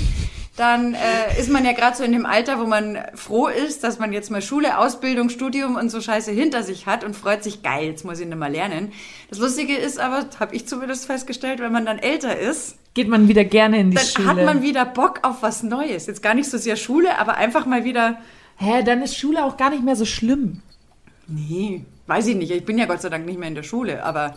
[0.56, 3.98] dann äh, ist man ja gerade so in dem Alter, wo man froh ist, dass
[3.98, 7.62] man jetzt mal Schule, Ausbildung, Studium und so Scheiße hinter sich hat und freut sich,
[7.62, 8.92] geil, jetzt muss ich nicht mal lernen.
[9.30, 13.28] Das Lustige ist aber, habe ich zumindest festgestellt, wenn man dann älter ist, geht man
[13.28, 14.26] wieder gerne in die dann Schule.
[14.26, 16.06] Dann hat man wieder Bock auf was Neues.
[16.06, 18.18] Jetzt gar nicht so sehr Schule, aber einfach mal wieder.
[18.56, 20.62] Hä, dann ist Schule auch gar nicht mehr so schlimm.
[21.28, 22.50] Nee, weiß ich nicht.
[22.50, 24.34] Ich bin ja Gott sei Dank nicht mehr in der Schule, aber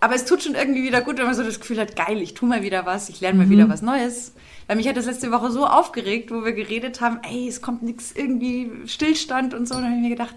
[0.00, 2.34] aber es tut schon irgendwie wieder gut, wenn man so das Gefühl hat, geil, ich
[2.34, 3.50] tue mal wieder was, ich lerne mal mhm.
[3.50, 4.32] wieder was Neues.
[4.66, 7.82] Weil mich hat das letzte Woche so aufgeregt, wo wir geredet haben, ey, es kommt
[7.82, 9.76] nichts, irgendwie Stillstand und so.
[9.76, 10.34] Und dann habe ich mir gedacht,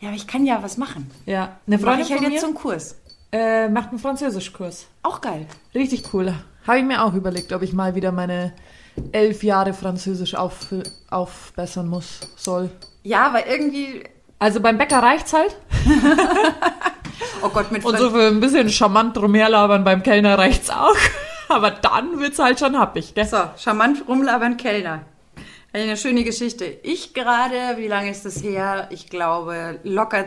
[0.00, 1.10] ja, aber ich kann ja was machen.
[1.26, 2.96] Ja, eine Freundin ich halt jetzt so einen Kurs.
[3.32, 4.86] Äh, macht einen Französischkurs.
[5.02, 5.46] Auch geil.
[5.74, 6.34] Richtig cool.
[6.66, 8.52] Habe ich mir auch überlegt, ob ich mal wieder meine
[9.12, 10.66] elf Jahre Französisch auf,
[11.10, 12.70] aufbessern muss, soll.
[13.02, 14.04] Ja, weil irgendwie.
[14.38, 15.56] Also beim Bäcker reicht's halt.
[17.42, 20.96] oh Gott, mit Und so für ein bisschen charmant rumherlabern beim Kellner reicht's auch.
[21.48, 23.26] aber dann wird's halt schon happig, gell?
[23.26, 25.02] So, charmant rumlabern Kellner.
[25.72, 26.64] Eine schöne Geschichte.
[26.82, 28.88] Ich gerade, wie lange ist das her?
[28.90, 30.26] Ich glaube, locker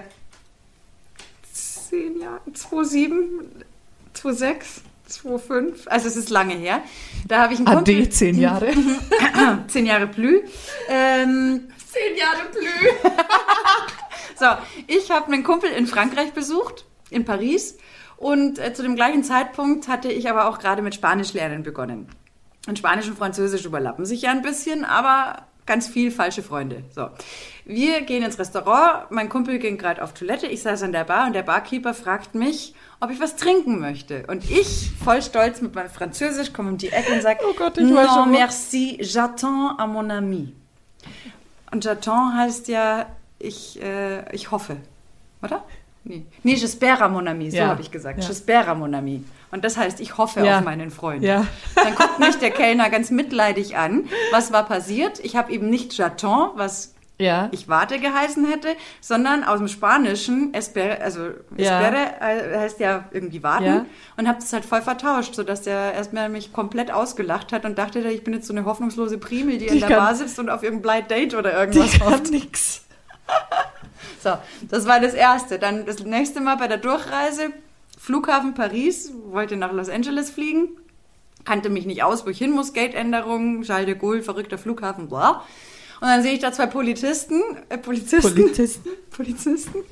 [1.52, 3.64] zehn Jahre, 2007,
[4.14, 5.88] 2006, 2005.
[5.88, 6.82] Also es ist lange her.
[7.28, 7.96] Da habe ich einen Kumpel.
[7.98, 8.74] Ade, zehn Jahre.
[9.68, 10.42] zehn Jahre Plü.
[10.90, 13.10] Ähm, zehn Jahre Plü.
[14.40, 14.46] so,
[14.88, 17.78] ich habe einen Kumpel in Frankreich besucht, in Paris.
[18.18, 22.08] Und äh, zu dem gleichen Zeitpunkt hatte ich aber auch gerade mit Spanisch lernen begonnen.
[22.68, 26.84] Und Spanisch und Französisch überlappen sich ja ein bisschen, aber ganz viel falsche Freunde.
[26.94, 27.10] So.
[27.66, 31.28] Wir gehen ins Restaurant, mein Kumpel ging gerade auf Toilette, ich saß an der Bar
[31.28, 34.26] und der Barkeeper fragt mich, ob ich was trinken möchte.
[34.28, 37.78] Und ich, voll stolz mit meinem Französisch, komme um die Ecke und sage, oh Gott,
[37.78, 40.54] ich non, merci, j'attends à mon ami.
[41.72, 43.08] Und j'attends heißt ja,
[43.40, 44.78] ich, äh, ich hoffe,
[45.42, 45.64] oder?
[46.06, 47.68] Nee, nee j'espère mon ami, so ja.
[47.68, 48.22] habe ich gesagt.
[48.22, 48.30] Ja.
[48.30, 49.24] J'espère mon ami.
[49.52, 50.58] Und das heißt, ich hoffe ja.
[50.58, 51.24] auf meinen Freund.
[51.24, 51.46] Ja.
[51.76, 54.10] Dann guckt mich der Kellner ganz mitleidig an.
[54.32, 55.20] Was war passiert?
[55.20, 57.50] Ich habe eben nicht J'attends, was ja.
[57.52, 62.60] ich warte geheißen hätte, sondern aus dem Spanischen, espere, also espere ja.
[62.60, 63.86] heißt ja irgendwie warten ja.
[64.18, 68.00] und habe das halt voll vertauscht, sodass der erstmal mich komplett ausgelacht hat und dachte,
[68.00, 70.50] ich bin jetzt so eine hoffnungslose Primel, die, die in der kann, Bar sitzt und
[70.50, 72.86] auf irgendein Blind Date oder irgendwas die kann nix.
[74.22, 74.38] So,
[74.70, 75.60] das war das erste.
[75.60, 77.52] Dann das nächste Mal bei der Durchreise,
[78.00, 80.70] Flughafen Paris, wollte nach Los Angeles fliegen,
[81.46, 85.44] kannte mich nicht aus, wo ich hin muss, Gateänderung, Charles de Gaulle, verrückter Flughafen, bla.
[86.02, 89.84] Und dann sehe ich da zwei Polizisten, äh, Polizisten, Polizisten, Polizisten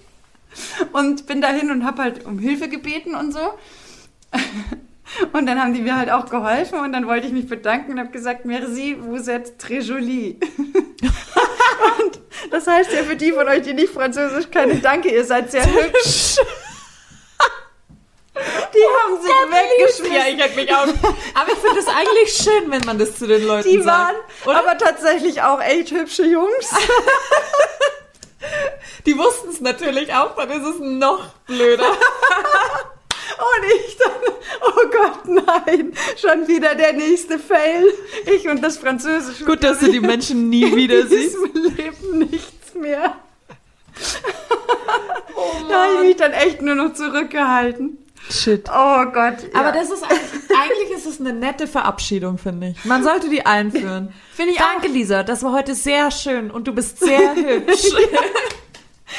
[0.92, 3.40] und bin dahin und habe halt um Hilfe gebeten und so.
[5.34, 8.00] Und dann haben die mir halt auch geholfen und dann wollte ich mich bedanken und
[8.00, 10.40] habe gesagt, merci, vous êtes très jolie.
[10.58, 12.20] und
[12.50, 15.66] das heißt ja für die von euch, die nicht Französisch können, danke, ihr seid sehr
[15.66, 16.38] hübsch.
[18.74, 20.16] Die haben sich oh, weggeschmissen.
[20.16, 20.84] Ja, ich hätte mich auch.
[20.84, 23.70] Aber ich finde es eigentlich schön, wenn man das zu den Leuten sagt.
[23.70, 26.70] Die waren aber tatsächlich auch echt hübsche Jungs.
[29.06, 31.86] Die wussten es natürlich auch, dann ist es noch blöder.
[33.42, 34.36] Und ich dann,
[34.68, 37.86] oh Gott, nein, schon wieder der nächste Fail.
[38.26, 39.46] Ich und das Französische.
[39.46, 41.36] Gut, dass du die Menschen nie wieder siehst.
[41.36, 43.16] In Leben nichts mehr.
[45.34, 47.98] Oh da habe ich mich dann echt nur noch zurückgehalten.
[48.30, 48.70] Shit.
[48.70, 49.38] Oh Gott.
[49.54, 49.60] Ja.
[49.60, 52.86] Aber das ist eigentlich, eigentlich ist es eine nette Verabschiedung, finde ich.
[52.86, 54.14] Man sollte die einführen.
[54.34, 54.94] Finde ich Danke, auch.
[54.94, 55.24] Lisa.
[55.24, 57.86] Das war heute sehr schön und du bist sehr hübsch.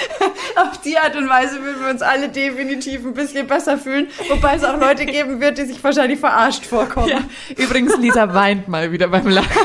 [0.57, 4.57] Auf die Art und Weise würden wir uns alle definitiv ein bisschen besser fühlen, wobei
[4.57, 7.09] es auch Leute geben wird, die sich wahrscheinlich verarscht vorkommen.
[7.09, 7.21] Ja.
[7.57, 9.51] Übrigens, Lisa weint mal wieder beim Lachen.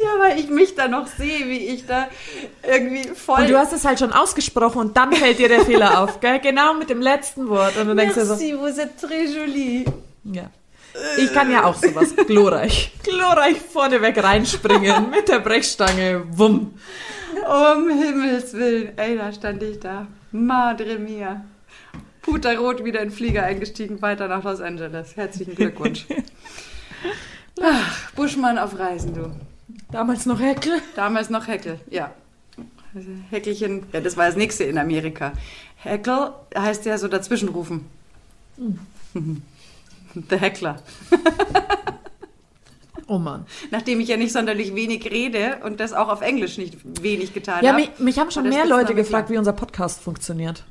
[0.00, 2.06] Ja, weil ich mich da noch sehe, wie ich da
[2.62, 3.40] irgendwie voll.
[3.40, 6.38] Und du hast es halt schon ausgesprochen und dann fällt dir der Fehler auf, gell?
[6.38, 7.76] Genau mit dem letzten Wort.
[7.76, 8.34] Und du denkst dir so.
[8.34, 9.84] vous êtes très jolie.
[10.22, 10.50] Ja.
[11.18, 12.14] Ich kann ja auch sowas.
[12.26, 12.92] Glorreich.
[13.02, 16.24] Glorreich vorneweg reinspringen mit der Brechstange.
[16.30, 16.78] Wumm.
[17.46, 18.96] Um Himmels Willen.
[18.96, 20.06] Ey, da stand ich da.
[20.32, 21.44] Madre mia.
[22.22, 25.16] Puterrot wieder in den Flieger eingestiegen, weiter nach Los Angeles.
[25.16, 26.06] Herzlichen Glückwunsch.
[27.62, 29.32] Ach, Buschmann auf Reisen, du.
[29.90, 30.80] Damals noch Heckel.
[30.94, 32.12] Damals noch Heckel, ja.
[33.30, 35.32] Heckelchen, ja, das war das nächste in Amerika.
[35.76, 37.86] Heckel heißt ja so dazwischenrufen.
[40.14, 40.82] The Heckler.
[43.08, 43.46] Oh Mann.
[43.70, 47.64] Nachdem ich ja nicht sonderlich wenig rede und das auch auf Englisch nicht wenig getan
[47.64, 47.80] Ja, habe.
[47.80, 50.62] mich, mich haben schon mehr Leute gefragt, wie unser Podcast funktioniert.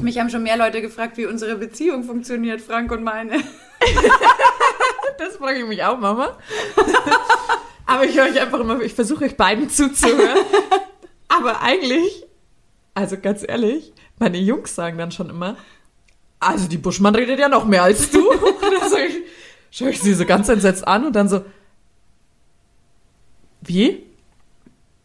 [0.00, 3.36] Mich haben schon mehr Leute gefragt, wie unsere Beziehung funktioniert, Frank und meine.
[5.16, 6.36] Das frage ich mich auch, Mama.
[7.86, 10.38] Aber ich höre euch einfach immer, ich versuche euch beiden zuzuhören.
[11.28, 12.26] Aber eigentlich,
[12.94, 15.56] also ganz ehrlich, meine Jungs sagen dann schon immer,
[16.40, 18.28] also die Buschmann redet ja noch mehr als du.
[19.76, 21.44] Schaue ich sie so ganz entsetzt an und dann so,
[23.60, 24.04] wie?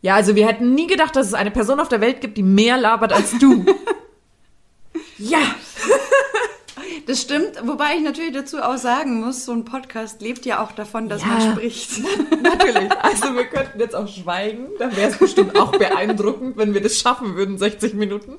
[0.02, 2.44] Ja, also wir hätten nie gedacht, dass es eine Person auf der Welt gibt, die
[2.44, 3.66] mehr labert als du.
[5.18, 5.40] ja,
[7.08, 10.72] Das stimmt, wobei ich natürlich dazu auch sagen muss, so ein Podcast lebt ja auch
[10.74, 11.28] davon, dass Ja.
[11.30, 11.90] man spricht.
[12.44, 12.92] Natürlich.
[13.02, 14.68] Also wir könnten jetzt auch schweigen.
[14.78, 18.34] Dann wäre es bestimmt auch beeindruckend, wenn wir das schaffen würden, 60 Minuten.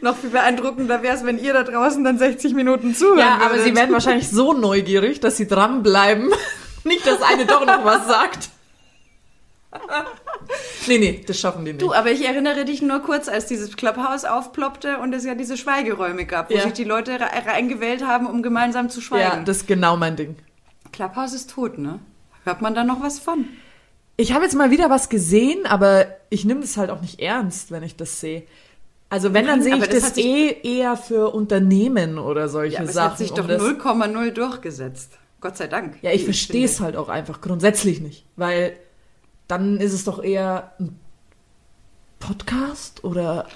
[0.00, 3.50] Noch viel beeindruckender wäre es, wenn ihr da draußen dann 60 Minuten zuhören Ja, aber
[3.56, 3.64] würdet.
[3.64, 6.30] sie werden wahrscheinlich so neugierig, dass sie dranbleiben.
[6.84, 8.48] Nicht, dass eine doch noch was sagt.
[10.86, 11.82] Nee, nee, das schaffen die nicht.
[11.82, 15.56] Du, aber ich erinnere dich nur kurz, als dieses Clubhouse aufploppte und es ja diese
[15.56, 16.62] Schweigeräume gab, wo Ja.
[16.62, 19.44] sich die Leute re- reingewählt haben, um gemeinsam zu ja, schweigen.
[19.44, 20.36] das ist genau mein Ding.
[20.92, 21.98] Clubhouse ist tot, ne?
[22.44, 23.46] Hört man da noch was von?
[24.16, 27.72] Ich habe jetzt mal wieder was gesehen, aber ich nehme das halt auch nicht ernst,
[27.72, 28.44] wenn ich das sehe.
[29.08, 32.92] Also wenn, dann sehe ich das das, eh eher für Unternehmen oder solche Ja, aber
[32.92, 33.10] Sachen.
[33.12, 35.12] hat sich doch das- 0,0 durchgesetzt.
[35.40, 35.98] Gott sei Dank.
[36.02, 38.76] Ja, ich verstehe es halt auch einfach grundsätzlich nicht, weil
[39.46, 40.98] dann ist es doch eher ein
[42.18, 43.46] Podcast oder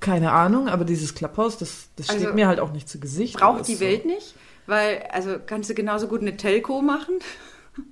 [0.00, 3.36] keine Ahnung, aber dieses Clubhouse, das, das steht Also, mir halt auch nicht zu Gesicht.
[3.38, 3.80] Braucht die so.
[3.80, 4.34] Welt nicht,
[4.66, 7.18] weil, also kannst du genauso gut eine Telco machen.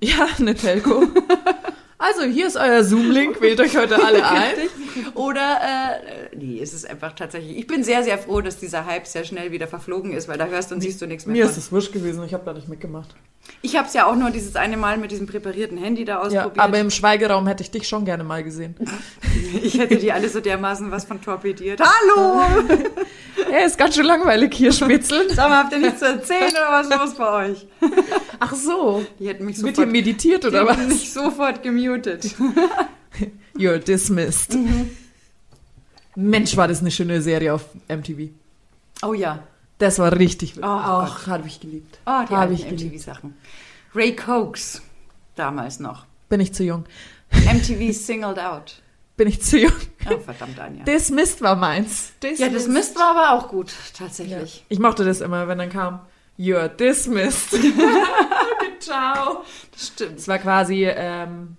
[0.01, 1.03] Ja, eine Telco.
[1.97, 4.53] also hier ist euer Zoom-Link, wählt euch heute alle ein.
[5.15, 9.07] Oder, äh, nee, es ist einfach tatsächlich, ich bin sehr, sehr froh, dass dieser Hype
[9.07, 11.51] sehr schnell wieder verflogen ist, weil da hörst und siehst du nichts mehr Mir von.
[11.51, 13.15] ist es wurscht gewesen, ich habe da nicht mitgemacht.
[13.61, 16.19] Ich habe es ja auch nur dieses eine Mal mit diesem präparierten Handy da Ja,
[16.21, 16.59] ausprobiert.
[16.59, 18.75] aber im Schweigeraum hätte ich dich schon gerne mal gesehen.
[19.63, 21.81] ich hätte die alle so dermaßen was von torpediert.
[21.81, 22.41] Hallo!
[23.51, 25.29] Ja, ist ganz schön langweilig hier, Spitzel.
[25.33, 27.67] Sag mal, habt ihr nichts zu erzählen oder was ist los bei euch?
[28.39, 30.77] Ach so, Die hätten mich wird hier sofort, meditiert die oder was?
[30.87, 32.25] mich sofort gemutet.
[33.57, 34.57] You're dismissed.
[36.15, 38.29] Mensch, war das eine schöne Serie auf MTV.
[39.03, 39.39] Oh ja.
[39.79, 40.55] Das war richtig.
[40.57, 41.99] Oh Ach, habe ich geliebt.
[42.05, 42.93] Oh, die Habe ich geliebt.
[42.93, 43.35] MTV-Sachen.
[43.95, 44.81] Ray Cokes,
[45.35, 46.05] damals noch.
[46.29, 46.85] Bin ich zu jung.
[47.31, 48.81] MTV Singled Out.
[49.17, 49.71] Bin ich zu jung.
[50.09, 50.83] Oh, verdammt, Anja.
[50.85, 52.13] Dismissed war meins.
[52.37, 54.05] Ja, das Mist war aber auch gut, Ja.
[54.05, 54.65] tatsächlich.
[54.69, 55.99] Ich mochte das immer, wenn dann kam,
[56.37, 57.51] you're dismissed.
[58.79, 59.43] Ciao.
[59.71, 60.19] Das stimmt.
[60.19, 61.57] Es war quasi ähm,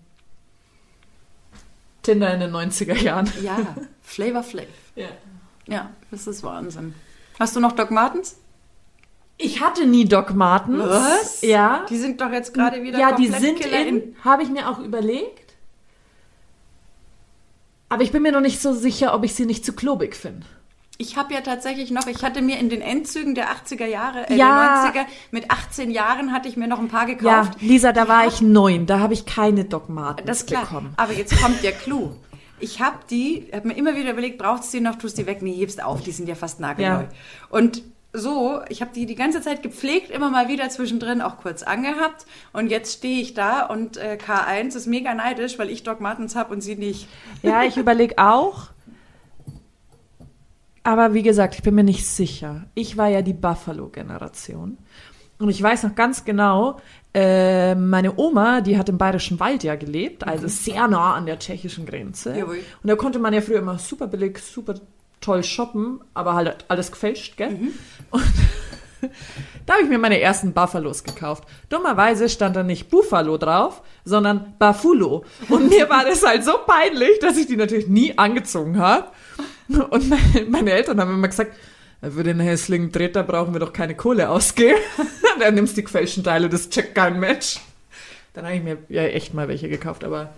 [2.02, 3.30] Tinder in den 90er Jahren.
[3.42, 3.58] Ja,
[4.02, 4.66] Flavor Flav.
[4.94, 5.08] Ja.
[5.66, 6.94] Ja, das ist Wahnsinn.
[7.38, 8.36] Hast du noch Doc Martens?
[9.36, 10.84] Ich hatte nie Doc Martens.
[10.84, 11.42] Was?
[11.42, 11.86] Ja.
[11.88, 14.78] Die sind doch jetzt gerade wieder ja, die sind Killer in, habe ich mir auch
[14.78, 15.54] überlegt.
[17.88, 20.46] Aber ich bin mir noch nicht so sicher, ob ich sie nicht zu klobig finde.
[20.96, 24.36] Ich habe ja tatsächlich noch, ich hatte mir in den Endzügen der 80er Jahre, äh,
[24.36, 24.90] Ja.
[24.92, 27.60] der 90er, mit 18 Jahren hatte ich mir noch ein paar Ja, gekauft.
[27.60, 28.86] Lisa, da war ich neun.
[28.86, 30.62] Da habe ich keine Doc Martens Das klar.
[30.62, 30.94] bekommen.
[30.96, 32.12] Aber jetzt kommt der Clou.
[32.60, 35.42] Ich habe die, habe mir immer wieder überlegt, brauchst du die noch, tust die weg?
[35.42, 37.02] Nee, hebst auf, die sind ja fast nagelneu.
[37.02, 37.08] Ja.
[37.50, 41.64] Und so, ich habe die die ganze Zeit gepflegt, immer mal wieder zwischendrin auch kurz
[41.64, 42.26] angehabt.
[42.52, 46.36] Und jetzt stehe ich da und äh, K1 ist mega neidisch, weil ich Doc Martens
[46.36, 47.08] habe und sie nicht.
[47.42, 48.68] Ja, ich überlege auch.
[50.84, 52.66] Aber wie gesagt, ich bin mir nicht sicher.
[52.74, 54.78] Ich war ja die Buffalo-Generation.
[55.38, 56.78] Und ich weiß noch ganz genau,
[57.14, 61.38] äh, meine Oma, die hat im Bayerischen Wald ja gelebt, also sehr nah an der
[61.38, 62.36] tschechischen Grenze.
[62.36, 62.60] Jawohl.
[62.82, 64.74] Und da konnte man ja früher immer super billig, super
[65.20, 67.56] toll shoppen, aber halt alles gefälscht, gell?
[68.10, 68.22] Und
[69.66, 71.44] da habe ich mir meine ersten Buffalos gekauft.
[71.70, 75.24] Dummerweise stand da nicht Buffalo drauf, sondern Baffulo.
[75.48, 79.06] Und mir war das halt so peinlich, dass ich die natürlich nie angezogen habe.
[79.90, 81.56] Und meine, meine Eltern haben immer gesagt,
[82.02, 84.78] für den hässlichen Treter brauchen wir doch keine Kohle ausgeben.
[85.40, 87.60] Dann nimmst du die gefälschten Teile, das checkt kein Match.
[88.34, 90.34] Dann habe ich mir ja echt mal welche gekauft, aber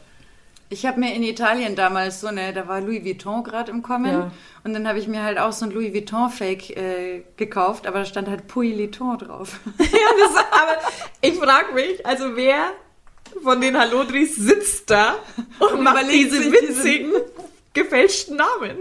[0.68, 4.12] Ich habe mir in Italien damals so eine, da war Louis Vuitton gerade im Kommen.
[4.12, 4.30] Ja.
[4.64, 8.04] Und dann habe ich mir halt auch so ein Louis Vuitton-Fake äh, gekauft, aber da
[8.04, 9.60] stand halt Pouilliton drauf.
[9.78, 10.76] Ja, das, aber
[11.20, 12.72] ich frage mich, also wer
[13.42, 15.16] von den Hallodris sitzt da
[15.58, 17.12] und, Und macht diese witzigen
[17.76, 18.78] gefälschten Namen.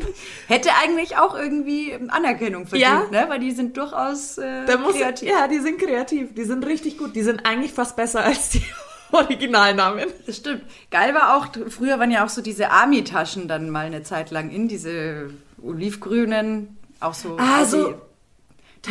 [0.47, 3.21] Hätte eigentlich auch irgendwie Anerkennung verdient, Ja.
[3.21, 3.25] ne?
[3.29, 5.29] Weil die sind durchaus äh, muss, kreativ.
[5.29, 6.33] Ja, die sind kreativ.
[6.33, 7.15] Die sind richtig gut.
[7.15, 8.63] Die sind eigentlich fast besser als die
[9.11, 10.07] Originalnamen.
[10.25, 10.63] Das stimmt.
[10.89, 14.49] Geil war auch, früher waren ja auch so diese Army-Taschen dann mal eine Zeit lang
[14.49, 15.29] in, diese
[15.61, 17.37] olivgrünen, auch so.
[17.39, 17.93] Ah, so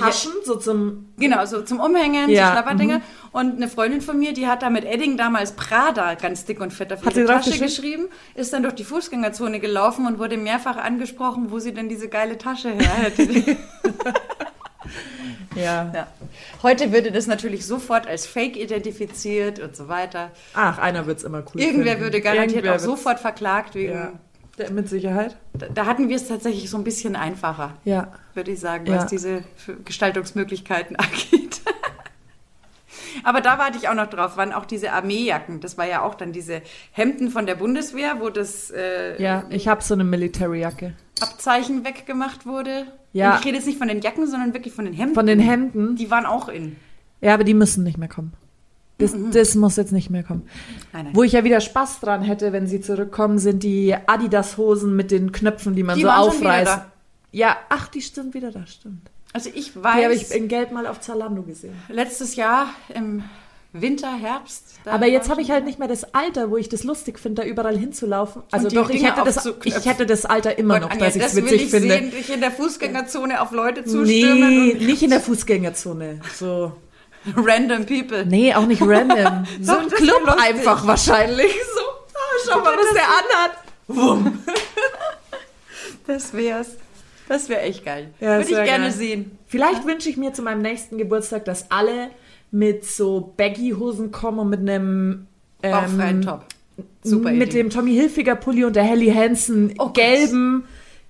[0.01, 1.07] Taschen, so zum.
[1.19, 3.01] Genau, so zum Umhängen, Ja, so Schlapperdinger.
[3.33, 6.73] Und eine Freundin von mir, die hat da mit Edding damals Prada ganz dick und
[6.73, 7.67] fett auf Hat ihre Tasche geschrieben?
[7.67, 8.05] geschrieben,
[8.35, 12.39] ist dann durch die Fußgängerzone gelaufen und wurde mehrfach angesprochen, wo sie denn diese geile
[12.39, 13.57] Tasche her hätte.
[15.57, 15.91] Ja.
[15.95, 16.07] ja.
[16.65, 20.33] Heute würde das natürlich sofort als Fake identifiziert und so weiter.
[20.53, 21.61] Ach, einer wird's immer cool.
[21.61, 22.03] Irgendwer finden.
[22.03, 23.93] würde garantiert Irgendwer auch wird's- sofort verklagt wegen.
[23.93, 24.13] Ja.
[24.73, 25.37] Mit Sicherheit.
[25.53, 28.13] Da, da hatten wir es tatsächlich so ein bisschen einfacher, Ja.
[28.35, 28.97] würde ich sagen, Ja.
[28.99, 29.43] was diese
[29.85, 31.61] Gestaltungsmöglichkeiten angeht.
[33.23, 36.15] Aber da warte ich auch noch drauf, wann auch diese Armeejacken, das war ja auch
[36.15, 36.63] dann diese
[36.93, 40.95] Hemden von der Bundeswehr, wo das äh, Ja, ich habe so eine Military-Jacke.
[41.21, 42.87] Abzeichen weggemacht wurde.
[43.13, 43.33] Ja.
[43.35, 45.15] Und ich rede jetzt nicht von den Jacken, sondern wirklich von den Hemden.
[45.15, 45.97] Von den Hemden.
[45.97, 46.77] Die waren auch in.
[47.21, 48.33] Ja, aber die müssen nicht mehr kommen.
[49.13, 50.43] Das, das muss jetzt nicht mehr kommen.
[50.93, 51.15] Nein, nein.
[51.17, 55.33] Wo ich ja wieder Spaß dran hätte, wenn sie zurückkommen, sind die Adidas-Hosen mit den
[55.33, 56.79] Knöpfen, die man Die so aufreißt.
[57.33, 59.11] Ja, ach, die stimmt wieder da, stimmt.
[59.33, 61.75] Also ich Die habe weiß, ich in Gelb mal auf Zalando gesehen.
[61.89, 63.25] letztes Jahr im
[63.73, 64.77] Winter, Herbst.
[64.85, 67.49] Aber jetzt habe ich halt nicht mehr das Alter, wo ich das lustig finde, da
[67.49, 68.43] überall hinzulaufen.
[68.53, 71.33] Also doch, ich hätte, das, ich hätte das Alter immer noch, Anja, dass ich es
[71.33, 71.89] das will witzig ich finde.
[71.89, 76.21] sehen, dich in der Fußgängerzone auf Leute zustürmen Nee, nicht in der Fußgängerzone.
[76.37, 76.73] So.
[77.37, 78.25] random people.
[78.27, 79.45] Nee, auch nicht random.
[79.61, 81.53] So Doch, ein das Club einfach wahrscheinlich.
[81.53, 83.59] So, ah, schau mal, was der anhat.
[83.89, 84.39] Wumm.
[86.07, 86.69] Das wär's.
[87.29, 88.11] Das wäre echt geil.
[88.21, 88.93] Ja, Würde das ich gerne geil.
[88.93, 89.39] sehen.
[89.47, 92.11] Vielleicht wünsche ich mir zu meinem nächsten Geburtstag, dass alle
[92.51, 95.27] mit so Baggy-Hosen kommen und mit einem
[95.63, 96.45] Bauchfreien ähm, Top.
[97.03, 97.59] Super mit Idee.
[97.63, 99.97] dem Tommy Hilfiger Pulli und der Helly Hansen Oh Gott.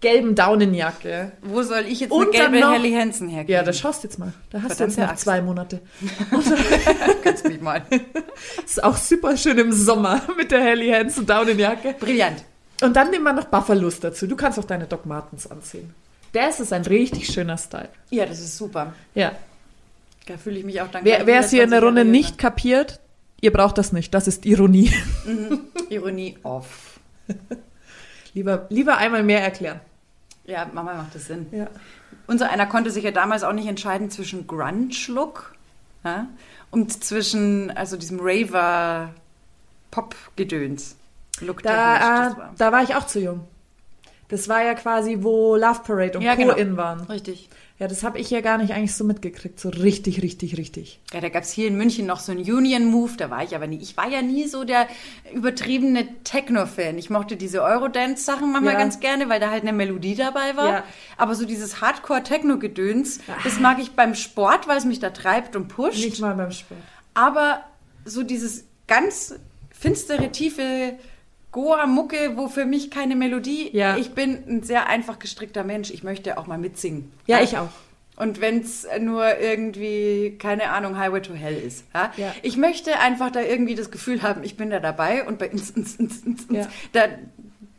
[0.04, 1.32] Gelben, Daunenjacke.
[1.42, 3.54] Wo soll ich jetzt Und eine gelbe noch- Helly Hansen herkriegen?
[3.54, 4.32] Ja, das schaust du jetzt mal.
[4.50, 5.80] Da hast du jetzt noch zwei Monate.
[7.24, 7.82] kannst mich mal.
[8.64, 11.94] Ist auch super schön im Sommer mit der Helly Hansen Daunenjacke.
[11.98, 12.44] Brillant.
[12.82, 14.26] Und dann nehmen wir noch Buffalos dazu.
[14.26, 15.94] Du kannst auch deine Doc Martens anziehen.
[16.32, 17.88] Das ist ein richtig schöner Style.
[18.10, 18.92] Ja, das ist super.
[19.14, 19.32] Ja.
[20.26, 22.38] Da fühle ich mich auch dann Wer es hier in der 20 Runde Jahre nicht
[22.38, 23.00] kapiert,
[23.40, 24.12] ihr braucht das nicht.
[24.14, 24.92] Das ist Ironie.
[25.26, 25.58] jünger.
[25.90, 26.98] Ironie off.
[28.34, 29.80] Lieber, lieber einmal mehr erklären.
[30.46, 31.46] Ja, Mama macht das Sinn.
[31.52, 31.66] Ja.
[32.26, 35.54] Unser einer konnte sich ja damals auch nicht entscheiden zwischen Grunge-Look
[36.04, 36.26] ja,
[36.70, 40.96] und zwischen also diesem Raver-Pop-Gedöns.
[41.40, 43.46] Look Da, äh, da war ich auch zu jung.
[44.28, 46.42] Das war ja quasi, wo Love Parade und Ja, Co.
[46.42, 46.54] genau.
[46.54, 47.00] in waren.
[47.02, 47.48] Richtig.
[47.80, 49.58] Ja, das habe ich ja gar nicht eigentlich so mitgekriegt.
[49.58, 51.00] So richtig, richtig, richtig.
[51.12, 53.66] Ja, da gab es hier in München noch so einen Union-Move, da war ich aber
[53.66, 53.78] nie.
[53.78, 54.86] Ich war ja nie so der
[55.32, 56.96] übertriebene Techno-Fan.
[56.98, 58.78] Ich mochte diese Eurodance-Sachen manchmal Ja.
[58.78, 60.70] ganz gerne, weil da halt eine Melodie dabei war.
[60.70, 60.84] Ja.
[61.16, 65.66] Aber so dieses Hardcore-Techno-Gedöns, das mag ich beim Sport, weil es mich da treibt und
[65.66, 66.04] pusht.
[66.04, 66.80] Nicht mal beim Sport.
[67.14, 67.64] Aber
[68.04, 69.34] so dieses ganz
[69.70, 70.96] finstere, tiefe
[71.54, 73.70] Goa-Mucke, wo für mich keine Melodie.
[73.72, 73.96] Ja.
[73.96, 75.90] Ich bin ein sehr einfach gestrickter Mensch.
[75.92, 77.12] Ich möchte auch mal mitsingen.
[77.26, 77.68] Ja, ich auch.
[78.16, 81.84] Und wenn es nur irgendwie, keine Ahnung, Highway to Hell ist.
[81.94, 82.12] Ja?
[82.16, 82.34] Ja.
[82.42, 85.70] Ich möchte einfach da irgendwie das Gefühl haben, ich bin da dabei und bei ins,
[85.70, 86.66] ins, ins, ins, Ja.
[86.92, 87.06] da,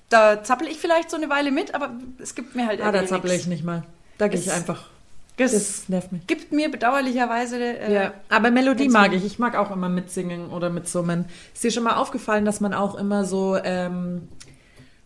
[0.07, 2.99] da zappel ich vielleicht so eine Weile mit, aber es gibt mir halt Ah, da
[2.99, 3.83] irgendwie zappel ich nicht mal.
[4.17, 4.89] Da gehe ich einfach.
[5.37, 6.25] Das, Das nervt mich.
[6.27, 9.25] gibt mir bedauerlicherweise äh, Ja, aber Melodie mag ich.
[9.25, 11.25] Ich mag auch immer mitsingen oder mitsummen.
[11.53, 14.29] Ist dir schon mal aufgefallen, dass man auch immer so, ähm,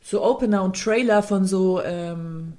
[0.02, 2.54] so Opener und Trailer von so ähm,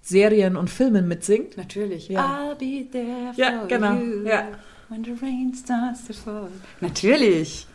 [0.00, 1.56] Serien und Filmen mitsingt?
[1.56, 2.08] Natürlich.
[2.08, 2.50] Ja.
[2.50, 3.94] I'll be there for Ja, genau.
[3.94, 4.48] you Ja.
[4.88, 6.48] when the rain starts to fall.
[6.80, 7.66] Natürlich.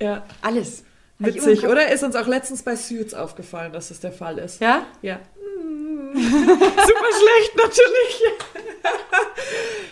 [0.00, 0.22] Ja.
[0.40, 0.84] Alles.
[1.18, 1.92] Witzig, oder?
[1.92, 4.60] Ist uns auch letztens bei Suits aufgefallen, dass das der Fall ist.
[4.60, 4.84] Ja?
[5.00, 5.20] Ja.
[6.14, 8.22] Super schlecht, natürlich.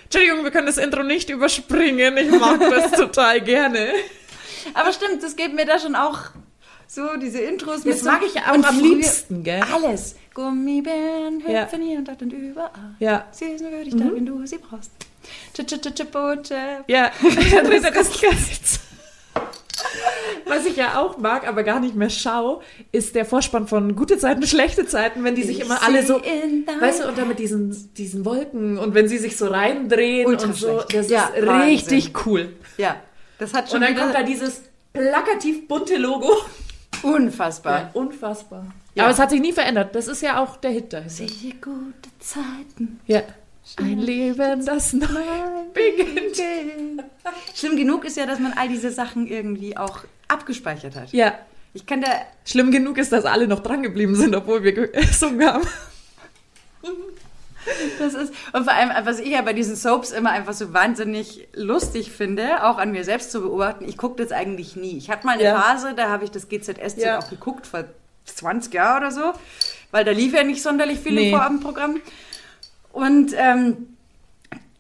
[0.05, 2.17] Entschuldigung, wir können das Intro nicht überspringen.
[2.17, 3.93] Ich mag das total gerne.
[4.75, 6.19] Aber stimmt, das geht mir da schon auch
[6.87, 7.83] so, diese Intros.
[7.85, 9.63] Das so- mag ich auch am liebsten, gell?
[9.73, 10.17] Alles.
[10.35, 11.63] Gummibären Ja.
[11.65, 12.71] hüpfen hier und dort und überall.
[12.99, 13.27] Ja.
[13.33, 14.91] Sie sind würdig da, wenn du sie brauchst.
[15.55, 16.11] Chip, chip, chip, chip,
[16.43, 16.85] chip.
[16.89, 18.81] Ja, das, das, das,
[20.47, 24.19] Was ich ja auch mag, aber gar nicht mehr schaue, ist der Vorspann von Gute
[24.19, 27.39] Zeiten, Schlechte Zeiten, wenn die sich Ich immer alle so, weißt du, und dann mit
[27.39, 30.95] diesen, diesen Wolken und wenn sie sich so reindrehen Ultra und so, schlecht.
[30.95, 31.69] das Ja, ist Wahnsinn.
[31.71, 32.53] richtig cool.
[32.77, 32.97] Ja,
[33.39, 34.63] das hat schon Und dann kommt da dieses
[34.93, 36.31] plakativ bunte Logo.
[37.03, 37.79] unfassbar.
[37.81, 38.67] Ja, unfassbar.
[38.95, 39.05] Ja.
[39.05, 39.95] Aber es hat sich nie verändert.
[39.95, 41.11] Das ist ja auch der Hit dahinter.
[41.11, 43.01] Sehe gute Zeiten.
[43.07, 43.23] Ja.
[43.79, 45.07] Ein Leben, das neu
[45.73, 46.43] beginnt.
[47.55, 51.13] Schlimm genug ist ja, dass man all diese Sachen irgendwie auch abgespeichert hat.
[51.13, 51.35] Ja.
[51.75, 52.09] Ich kann da,
[52.45, 55.67] Schlimm genug ist, dass alle noch dran geblieben sind, obwohl wir gesungen haben.
[57.99, 61.49] das ist, und vor allem, was ich ja bei diesen Soaps immer einfach so wahnsinnig
[61.55, 64.99] lustig finde, auch an mir selbst zu beobachten, ich gucke das eigentlich nie.
[64.99, 65.61] Ich hatte mal eine Ja.
[65.61, 67.19] Phase, da habe ich das GZSZ Ja.
[67.21, 67.85] auch geguckt, vor
[68.27, 69.33] 20 Jahren oder so,
[69.93, 71.31] weil da lief ja nicht sonderlich viel Nee.
[71.31, 72.01] im Vorabendprogramm.
[72.93, 73.89] Und ähm,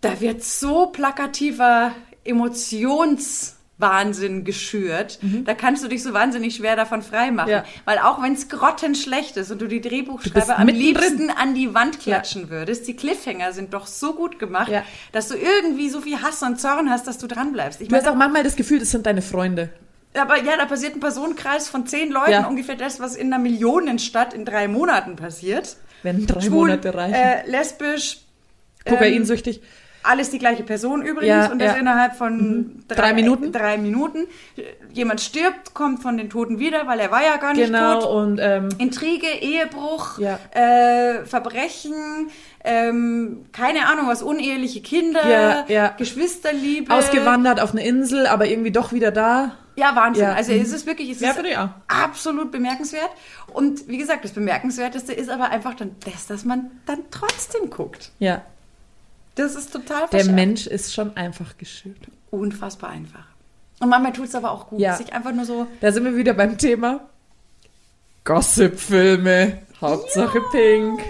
[0.00, 1.92] da wird so plakativer
[2.24, 5.18] Emotionswahnsinn geschürt.
[5.44, 7.48] Da kannst du dich so wahnsinnig schwer davon freimachen.
[7.50, 7.56] Mhm.
[7.56, 7.64] Ja.
[7.84, 12.00] Weil auch wenn es grottenschlecht ist und du die Drehbuchschreiber am liebsten an die Wand
[12.00, 14.84] klatschen würdest, die Cliffhanger sind doch so gut gemacht, Ja.
[15.12, 17.80] dass du irgendwie so viel Hass und Zorn hast, dass du dranbleibst.
[17.80, 19.70] Ich Du hast meine, auch manchmal das Gefühl, das sind deine Freunde.
[20.14, 22.46] aber ja, da passiert ein Personenkreis von zehn Leuten, Ja.
[22.46, 25.76] ungefähr das, was in einer Millionenstadt in drei Monaten passiert.
[26.02, 27.14] Wenn drei Schwul, Monate reichen.
[27.14, 28.18] Äh, lesbisch,
[28.84, 29.60] ähm, Kokainsüchtig.
[30.04, 31.78] alles die gleiche Person übrigens Ja, und das ja.
[31.80, 32.84] innerhalb von Mhm.
[32.88, 33.52] Drei Minuten?
[33.52, 34.26] Drei Minuten.
[34.92, 38.10] Jemand stirbt, kommt von den Toten wieder, weil er war ja gar nicht Genau, tot.
[38.10, 40.38] und ähm, Intrige, Ehebruch, Ja.
[40.50, 41.94] äh, Verbrechen,
[42.64, 45.64] ähm, keine Ahnung was, uneheliche Kinder.
[45.98, 46.92] Geschwisterliebe.
[46.92, 49.52] ausgewandert auf eine Insel, aber irgendwie doch wieder da.
[49.76, 50.24] Ja, Wahnsinn.
[50.24, 50.34] Ja.
[50.34, 51.58] Also es ist wirklich, es Ja, ist
[51.88, 53.10] absolut bemerkenswert.
[53.52, 58.10] Und wie gesagt, das Bemerkenswerteste ist aber einfach dann das, dass man dann trotzdem guckt.
[58.18, 58.42] Ja.
[59.34, 60.32] Das ist total Der verschärft.
[60.34, 61.96] Mensch ist schon einfach geschürt.
[62.30, 63.24] Unfassbar einfach.
[63.80, 64.94] Und manchmal tut es aber auch gut, Ja.
[64.96, 67.00] sich einfach nur so, Da sind wir wieder beim Thema
[68.24, 69.58] Gossip-Filme.
[69.80, 71.00] Hauptsache Pink.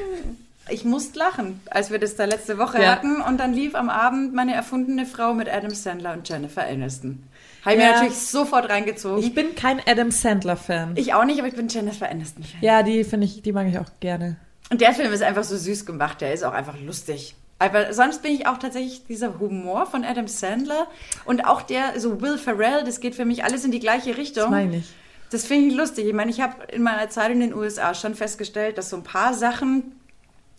[0.73, 2.93] Ich musste lachen, als wir das da letzte Woche Ja.
[2.93, 3.21] hatten.
[3.21, 7.23] Und dann lief am Abend meine erfundene Frau mit Adam Sandler und Jennifer Aniston.
[7.65, 7.93] Habe ich mir Ja.
[7.95, 9.23] natürlich sofort reingezogen.
[9.23, 10.97] Ich bin kein Adam Sandler-Fan.
[10.97, 12.61] Ich auch nicht, aber ich bin Jennifer Aniston-Fan.
[12.61, 14.37] Ja, die finde ich, die mag ich auch gerne.
[14.71, 17.35] Und der Film ist einfach so süß gemacht, der ist auch einfach lustig.
[17.59, 20.89] Aber sonst bin ich auch tatsächlich dieser Humor von Adam Sandler
[21.25, 24.45] und auch der, so Will Ferrell, das geht für mich alles in die gleiche Richtung.
[24.45, 24.87] Das meine ich.
[25.31, 26.07] Das finde ich lustig.
[26.07, 29.05] Ich meine, ich habe in meiner Zeit in den USA schon festgestellt, dass so ein
[29.05, 29.95] paar Sachen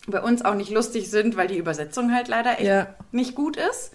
[0.06, 2.86] bei uns auch nicht lustig sind, weil die Übersetzung halt leider echt Ja.
[3.12, 3.92] nicht gut ist.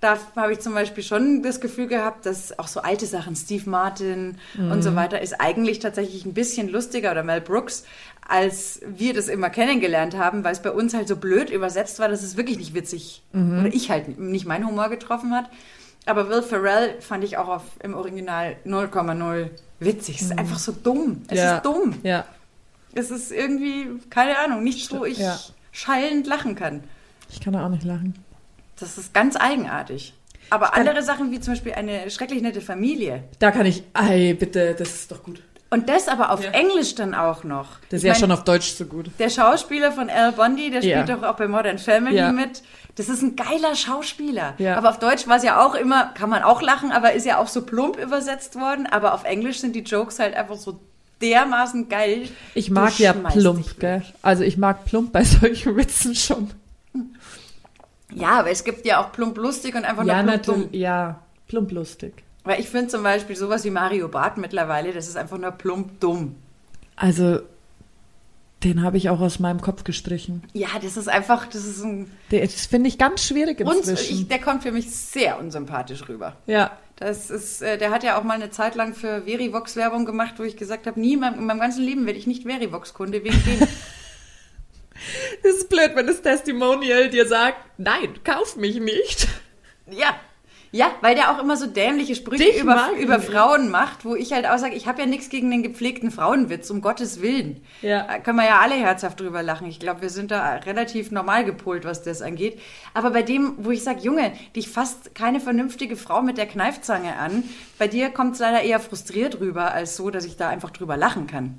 [0.00, 3.70] Da habe ich zum Beispiel schon das Gefühl gehabt, dass auch so alte Sachen, Steve
[3.70, 4.82] Martin und Mhm.
[4.82, 7.84] so weiter, ist eigentlich tatsächlich ein bisschen lustiger oder Mel Brooks,
[8.26, 12.08] als wir das immer kennengelernt haben, weil es bei uns halt so blöd übersetzt war,
[12.08, 13.60] dass es wirklich nicht witzig Mhm.
[13.60, 15.50] oder ich halt nicht meinen Humor getroffen hat.
[16.04, 20.16] Aber Will Ferrell fand ich auch auf, im Original 0,0 witzig.
[20.16, 21.22] Es ist einfach so dumm.
[21.28, 21.36] Es Mhm.
[21.36, 21.56] ja.
[21.58, 21.94] ist dumm.
[22.02, 22.24] Ja.
[22.94, 25.38] Es ist irgendwie, keine Ahnung, nichts, wo ich Ja.
[25.70, 26.84] schallend lachen kann.
[27.30, 28.14] Ich kann da auch nicht lachen.
[28.78, 30.14] Das ist ganz eigenartig.
[30.50, 33.24] Aber andere Sachen wie zum Beispiel eine schrecklich nette Familie.
[33.38, 35.42] Da kann ich, ei, bitte, das ist doch gut.
[35.70, 36.50] Und das aber auf Ja.
[36.50, 37.78] Englisch dann auch noch.
[37.88, 39.10] Das ist Ich ja mein, schon auf Deutsch so gut.
[39.18, 41.16] Der Schauspieler von Al Bundy, der spielt Ja.
[41.16, 42.30] doch auch bei Modern Family Ja.
[42.32, 42.62] mit.
[42.96, 44.54] Das ist ein geiler Schauspieler.
[44.76, 47.38] Aber auf Deutsch war es ja auch immer, kann man auch lachen, aber ist ja
[47.38, 48.86] auch so plump übersetzt worden.
[48.86, 50.78] Aber auf Englisch sind die Jokes halt einfach so
[51.22, 52.28] dermaßen geil.
[52.54, 54.02] Ich mag ja plump, gell?
[54.22, 56.50] Also ich mag plump bei solchen Witzen schon.
[58.14, 60.68] Ja, aber es gibt ja auch plump lustig und einfach Ja, nur plump dumm.
[60.72, 62.12] Ja, plump lustig.
[62.44, 66.00] Weil ich finde zum Beispiel sowas wie Mario Barth mittlerweile, das ist einfach nur plump
[66.00, 66.34] dumm.
[66.96, 67.40] Also,
[68.64, 70.42] den habe ich auch aus meinem Kopf gestrichen.
[70.52, 72.10] Ja, das ist einfach, das ist ein.
[72.30, 74.14] Das finde ich ganz schwierig Und inzwischen.
[74.14, 76.36] ich, der kommt für mich sehr unsympathisch rüber.
[76.46, 76.72] ja.
[77.02, 80.34] Das ist, äh, der hat ja auch mal eine Zeit lang für Verivox Werbung gemacht,
[80.38, 83.24] wo ich gesagt habe, nie in meinem, in meinem ganzen Leben werde ich nicht Verivox-Kunde
[83.24, 83.68] wegen dem.
[85.42, 89.26] Das ist blöd, wenn das Testimonial dir sagt, nein, kauf mich nicht.
[89.90, 90.14] ja.
[90.74, 93.20] Ja, weil der auch immer so dämliche Sprüche Dich über, über.
[93.20, 96.70] Frauen macht, wo ich halt auch sage, ich habe ja nichts gegen den gepflegten Frauenwitz,
[96.70, 97.62] um Gottes Willen.
[97.82, 98.06] Ja.
[98.06, 99.66] Da können wir ja alle herzhaft drüber lachen.
[99.66, 102.58] Ich glaube, wir sind da relativ normal gepolt, was das angeht.
[102.94, 107.16] Aber bei dem, wo ich sage, Junge, dich fasst keine vernünftige Frau mit der Kneifzange
[107.16, 107.44] an,
[107.78, 110.96] bei dir kommt es leider eher frustriert rüber, als so, dass ich da einfach drüber
[110.96, 111.58] lachen kann.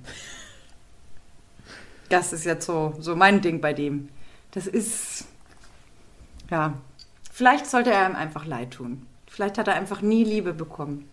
[2.09, 4.09] Das ist jetzt so, so mein Ding bei dem.
[4.49, 5.25] Das ist,
[6.49, 6.73] ja,
[7.33, 9.05] vielleicht sollte er ihm einfach leid tun.
[9.27, 11.09] Vielleicht hat er einfach nie Liebe bekommen,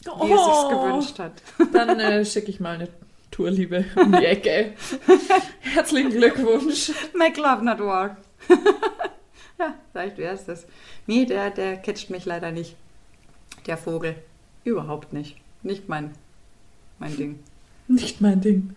[0.00, 1.42] wie er sich's gewünscht hat.
[1.72, 2.88] Dann äh, schicke ich mal eine
[3.30, 4.74] Tourliebe um die Ecke.
[5.60, 6.90] Herzlichen Glückwunsch.
[7.14, 8.16] Make love not war.
[9.58, 10.66] ja, vielleicht wäre es das.
[11.06, 12.74] Nee, der, der catcht mich leider nicht.
[13.66, 14.16] Der Vogel.
[14.64, 15.36] Überhaupt nicht.
[15.62, 16.10] Nicht mein,
[16.98, 17.38] mein Ding.
[17.86, 18.74] Nicht mein Ding.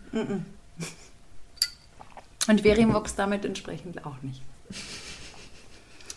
[2.47, 4.41] Und Verimox damit entsprechend auch nicht.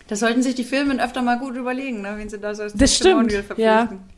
[0.08, 2.74] Das sollten sich die Filme öfter mal gut überlegen, ne, wen sie da so als
[2.74, 3.86] Das stimmt, Testimonial ja.
[3.86, 4.16] verpflichten.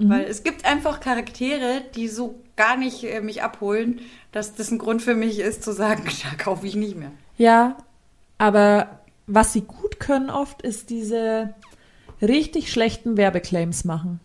[0.00, 4.00] Weil es gibt einfach Charaktere, die so gar nicht äh, mich abholen,
[4.32, 7.10] dass das ein Grund für mich ist, zu sagen, da kaufe ich nicht mehr.
[7.36, 7.76] Ja,
[8.38, 11.52] aber was sie gut können oft, ist diese
[12.22, 14.20] richtig schlechten Werbeclaims machen.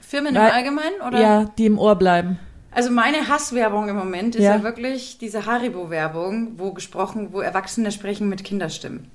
[0.00, 1.00] Firmen Weil- im Allgemeinen?
[1.06, 1.20] Oder?
[1.20, 2.38] Ja, die im Ohr bleiben.
[2.70, 4.62] Also meine Hasswerbung im Moment ist ja, Ja.
[4.62, 9.10] wirklich diese Haribo-Werbung, wo gesprochen, wo Erwachsene sprechen mit Kinderstimmen.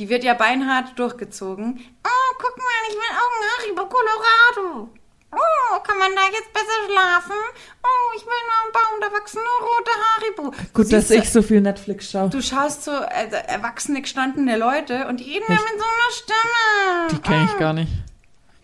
[0.00, 1.78] Die wird ja beinhart durchgezogen.
[2.04, 4.88] Oh, guck mal, ich will auch ein Haribo Colorado.
[5.30, 7.36] Oh, kann man da jetzt besser schlafen?
[7.82, 10.50] Oh, ich will nur einen Baum, da wachsen nur rote Haribo.
[10.52, 12.30] Du Gut, dass siehst ich so viel Netflix schaue.
[12.30, 17.08] Du schaust so äh, erwachsene, gestandene Leute und die reden ja mit so einer Stimme.
[17.10, 17.92] Die kenne ich gar nicht.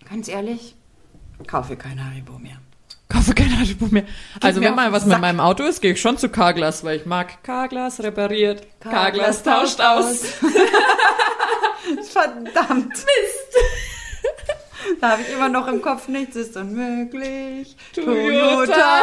[0.09, 0.75] Ganz ehrlich,
[1.47, 2.57] kaufe kein Haribo mehr.
[3.11, 4.05] Kaufe kein Haribo mehr.
[4.41, 5.21] Also mir wenn mal was mit Sack.
[5.21, 8.67] meinem Auto ist, gehe ich schon zu Carglass, weil ich mag Carglass repariert.
[8.81, 10.23] Carglass, Carglass tauscht aus.
[12.17, 12.89] Verdammt.
[12.89, 13.05] Mist.
[15.01, 17.77] Da habe ich immer noch im Kopf, nichts ist unmöglich.
[17.93, 19.03] Toyota.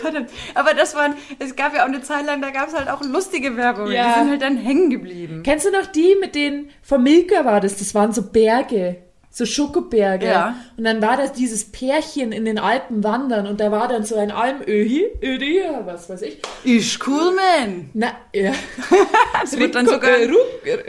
[0.00, 0.30] Verdammt.
[0.54, 3.02] Aber das waren, es gab ja auch eine Zeit lang, da gab es halt auch
[3.02, 3.92] lustige Werbungen.
[3.92, 4.08] Ja.
[4.08, 5.42] Die sind halt dann hängen geblieben.
[5.44, 8.96] Kennst du noch die mit den, von Milka war das, das waren so Berge,
[9.36, 10.26] so Schokoberge.
[10.26, 10.54] Ja.
[10.76, 14.16] Und dann war das dieses Pärchen in den Alpen wandern und da war dann so
[14.16, 16.40] ein Almöhi, Ödi, was weiß ich.
[16.62, 17.90] Ist cool, man.
[17.94, 18.52] Na, ja.
[19.40, 20.10] Das wird dann sogar...
[20.10, 20.30] äh,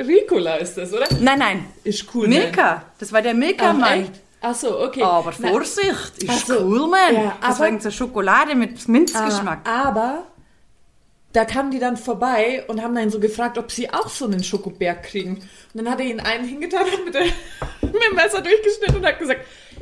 [0.01, 1.07] Ricola ist das, oder?
[1.19, 1.65] Nein, nein.
[1.83, 2.27] Ist cool.
[2.27, 2.83] Milka.
[2.99, 4.09] Das war der Milka-Mann.
[4.41, 5.01] Ach so, okay.
[5.01, 6.59] Aber Na, Vorsicht, ist so.
[6.59, 7.15] cool, man.
[7.15, 9.67] Ja, das aber- war irgendeine Schokolade mit Minzgeschmack.
[9.67, 10.23] Aber, aber
[11.35, 14.41] da kamen die dann vorbei und haben dann so gefragt, ob sie auch so einen
[14.41, 15.35] Schokoberg kriegen.
[15.35, 17.25] Und dann hat er ihnen einen hingetan und mit, der,
[17.81, 19.41] mit dem Messer durchgeschnitten und hat gesagt,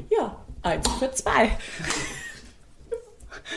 [0.09, 1.55] ja, eins für zwei.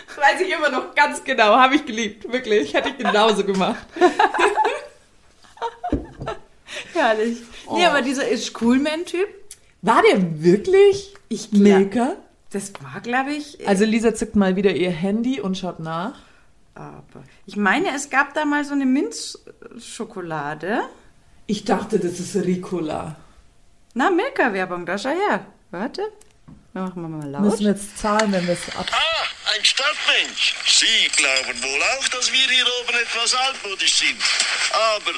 [0.09, 2.74] Das weiß ich immer noch ganz genau, habe ich geliebt, wirklich.
[2.74, 3.86] Hätte ich genauso gemacht.
[6.92, 7.38] Herrlich.
[7.66, 7.76] Oh.
[7.76, 9.28] Nee, aber dieser ist cool, man-Typ,
[9.80, 12.16] War der wirklich Ich Milka?
[12.51, 13.66] das war, glaube ich...
[13.66, 16.25] Also Lisa zückt mal wieder ihr Handy und schaut nach.
[16.76, 20.82] Aber ich meine, es gab da mal so eine Minzschokolade.
[21.46, 23.16] Ich dachte, das ist Ricola.
[23.94, 25.46] Na, Milka-Werbung, da schau her.
[25.70, 26.12] Warte.
[26.74, 27.42] Machen wir mal laut.
[27.42, 28.86] Müssen wir jetzt zahlen, wenn wir es ab...
[28.92, 29.24] Ah,
[29.56, 30.54] ein Stadtmensch.
[30.66, 34.20] Sie glauben wohl auch, dass wir hier oben etwas altmodisch sind.
[34.98, 35.12] Aber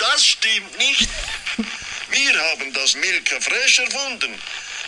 [0.00, 1.08] das stimmt nicht.
[2.10, 4.34] Wir haben das Milka Fresh erfunden.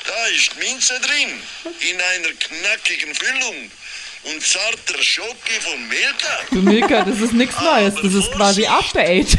[0.04, 1.40] Da ist Minze drin,
[1.78, 3.70] in einer knackigen Füllung.
[4.24, 6.28] Und zarter Schoki von Milka.
[6.50, 7.94] Du Milka, das ist nichts Neues.
[7.94, 9.36] Das ist quasi After Eight.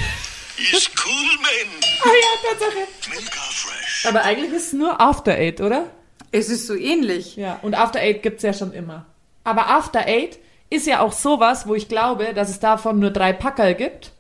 [0.72, 1.84] Ist cool, man.
[2.04, 2.88] Ah ja, Tatsache.
[3.10, 4.06] Milka Fresh.
[4.08, 5.90] Aber eigentlich ist es nur After Eight, oder?
[6.32, 7.36] Es ist so ähnlich.
[7.36, 7.60] Ja.
[7.62, 9.06] Und After Eight gibt's ja schon immer.
[9.44, 13.34] Aber After Eight ist ja auch sowas, wo ich glaube, dass es davon nur drei
[13.34, 14.12] Packerl gibt.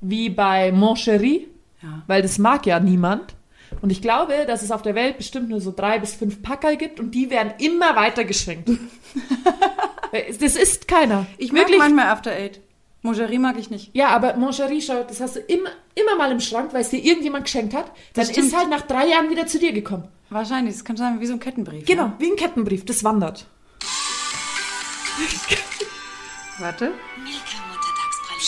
[0.00, 1.46] Wie bei Mon Chéri.
[1.82, 2.02] Ja.
[2.06, 3.34] Weil das mag ja niemand.
[3.82, 6.76] Und ich glaube, dass es auf der Welt bestimmt nur so drei bis fünf Packerl
[6.76, 8.70] gibt und die werden immer weiter geschenkt.
[10.10, 11.26] Weil das ist keiner.
[11.38, 12.60] Ich mag manchmal After Eight.
[13.02, 13.90] Mongerie mag ich nicht.
[13.92, 17.04] Ja, aber Moncherie, schau, das hast du immer, immer mal im Schrank, weil es dir
[17.04, 17.86] irgendjemand geschenkt hat.
[17.88, 18.46] Dann Das stimmt.
[18.46, 20.08] ist halt nach drei Jahren wieder zu dir gekommen.
[20.30, 21.84] Wahrscheinlich, das kann sein wie so ein Kettenbrief.
[21.84, 22.14] Genau, Ne?
[22.18, 23.46] wie ein Kettenbrief, das wandert.
[26.58, 28.40] Warte, Milka Muttertagspralinen.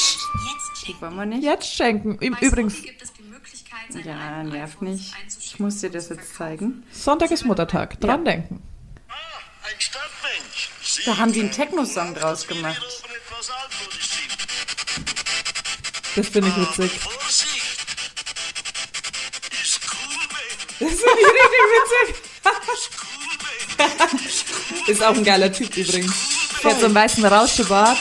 [0.49, 1.01] Jetzt die schenken.
[1.03, 1.43] wollen wir nicht.
[1.45, 2.17] Jetzt schenken.
[2.19, 3.13] Bei Übrigens, gibt es
[4.05, 5.15] Ja, nervt nicht.
[5.41, 6.85] Ich muss dir das jetzt zeigen.
[6.93, 8.01] Sonntag ist Muttertag.
[8.01, 8.63] Dran denken.
[9.09, 9.13] Ah,
[9.65, 10.71] ein Stadtmensch.
[10.83, 12.83] Sie Da haben die einen Techno-Song draus gemacht.
[16.17, 17.01] Das finde ich witzig.
[20.79, 22.23] Das finde ich richtig witzig.
[24.89, 26.15] Ist auch ein geiler Typ übrigens.
[26.63, 27.99] Der hat so einen weißen Rauschebart.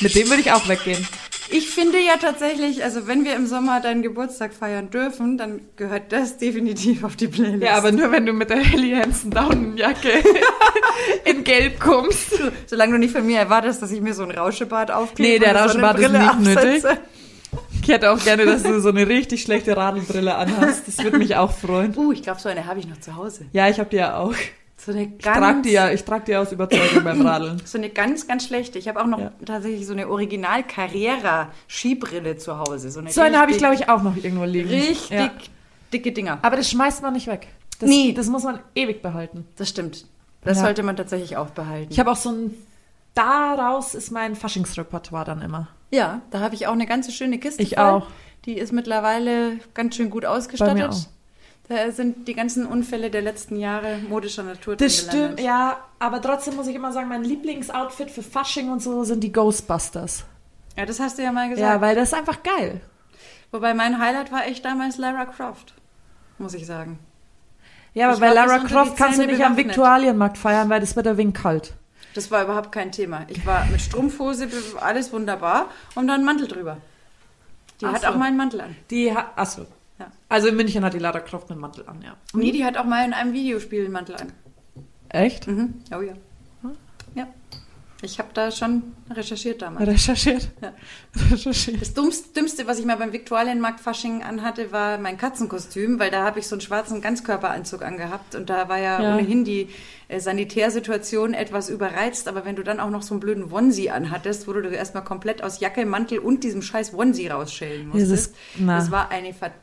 [0.00, 1.06] Mit dem würde ich auch weggehen.
[1.52, 6.12] Ich finde ja tatsächlich, also wenn wir im Sommer deinen Geburtstag feiern dürfen, dann gehört
[6.12, 7.62] das definitiv auf die Playlist.
[7.62, 10.10] Ja, aber nur wenn du mit der Helly Hansen Daunenjacke
[11.24, 12.40] in Gelb kommst.
[12.66, 15.28] solange du nicht von mir erwartest, dass ich mir so ein Rauschebart aufklebe.
[15.28, 16.84] Nee, der Rauschebart ist nicht nötig.
[16.84, 16.98] absetze.
[17.82, 20.86] Ich hätte auch gerne, dass du so eine richtig schlechte Radelbrille anhast.
[20.86, 21.96] Das würde mich auch freuen.
[21.96, 23.46] Uh, ich glaube, so eine habe ich noch zu Hause.
[23.52, 24.34] Ja, ich habe die ja auch.
[24.84, 27.60] So eine Ich trage die ja, ich die aus Überzeugung beim Radeln.
[27.66, 28.78] So eine ganz, ganz schlechte.
[28.78, 29.32] Ich habe auch noch Ja.
[29.44, 32.90] tatsächlich so eine Original Carrera Skibrille zu Hause.
[32.90, 34.68] So eine, So eine habe ich, glaube ich, auch noch irgendwo liegen.
[34.70, 35.30] Richtig Ja.
[35.92, 36.38] dicke Dinger.
[36.42, 37.48] Aber das schmeißt man nicht weg.
[37.78, 38.12] Das, Nee.
[38.12, 39.46] Das muss man ewig behalten.
[39.56, 40.06] Das stimmt.
[40.42, 40.64] Das Ja.
[40.64, 41.92] sollte man tatsächlich auch behalten.
[41.92, 42.54] Ich habe auch so ein.
[43.14, 45.68] Daraus ist mein Faschingsrepertoire dann immer.
[45.90, 47.62] ja, da habe ich auch eine ganze schöne Kiste.
[47.62, 47.84] Ich voll.
[47.84, 48.06] auch.
[48.46, 50.74] Die ist mittlerweile ganz schön gut ausgestattet.
[50.74, 50.96] Bei mir auch.
[51.70, 55.40] Da sind die ganzen Unfälle der letzten Jahre modischer Natur Das stimmt, gelandet.
[55.40, 55.78] ja.
[56.00, 60.24] Aber trotzdem muss ich immer sagen, mein Lieblingsoutfit für Fasching und so sind die Ghostbusters.
[60.76, 61.60] Ja, das hast du ja mal gesagt.
[61.66, 62.80] Ja, weil das ist einfach geil.
[63.52, 65.74] Wobei mein Highlight war echt damals Lara Croft,
[66.38, 66.98] muss ich sagen.
[67.94, 69.56] Ja, aber Ich bei bis Lara Croft kannst du nicht am.
[69.56, 71.74] Viktualienmarkt feiern, weil das wird ein wenig kalt.
[72.14, 73.22] Das war überhaupt kein Thema.
[73.28, 74.48] Ich war mit Strumpfhose,
[74.80, 76.78] alles wunderbar und dann Mantel drüber.
[77.80, 78.08] Die Ach hat so.
[78.08, 78.74] auch meinen Mantel an.
[78.90, 79.66] Die, ha- achso.
[80.30, 82.16] Also in München hat die Lara Croft einen Mantel an, ja.
[82.32, 84.32] Nee, die hat auch mal in einem Videospiel einen Mantel an.
[85.10, 85.46] Echt?
[85.48, 85.74] Mhm.
[85.94, 86.14] Oh ja.
[87.14, 87.26] Ja.
[88.02, 89.86] Ich habe da schon recherchiert damals.
[89.86, 90.48] Recherchiert.
[90.62, 90.72] Ja.
[91.32, 91.82] Recherchiert.
[91.82, 96.24] Das Dummste, Dümmste, was ich mal beim Viktualienmarkt Fasching anhatte, war mein Katzenkostüm, weil da
[96.24, 99.14] habe ich so einen schwarzen Ganzkörperanzug angehabt und da war ja, Ja.
[99.16, 99.68] ohnehin die
[100.08, 104.48] äh, Sanitärsituation etwas überreizt, aber wenn du dann auch noch so einen blöden Onesie anhattest,
[104.48, 108.34] wo du erstmal komplett aus Jacke, Mantel und diesem scheiß Onesie rausschälen Ja, das musstest,
[108.56, 109.60] ist- das war eine verdammt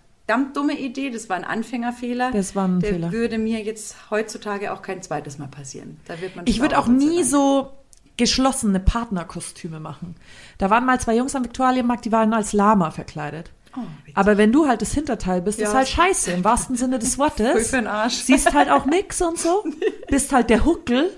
[0.54, 2.32] dumme Idee, das war ein Anfängerfehler.
[2.32, 3.12] Das war ein Der Fehler.
[3.12, 6.00] würde mir jetzt heutzutage auch kein zweites Mal passieren.
[6.06, 7.72] Da wird man Ich würde auch nie so
[8.18, 10.16] geschlossene Partnerkostüme machen.
[10.58, 13.52] Da waren mal zwei Jungs am Viktualienmarkt, die waren als Lama verkleidet.
[13.76, 13.82] Oh.
[14.16, 17.18] Aber wenn du halt das Hinterteil bist, Ja, ist halt scheiße, im wahrsten Sinne des
[17.20, 17.70] Wortes.
[17.70, 18.16] für den Arsch.
[18.16, 19.64] Siehst halt auch nix und so.
[20.10, 21.12] Bist halt der Huckel,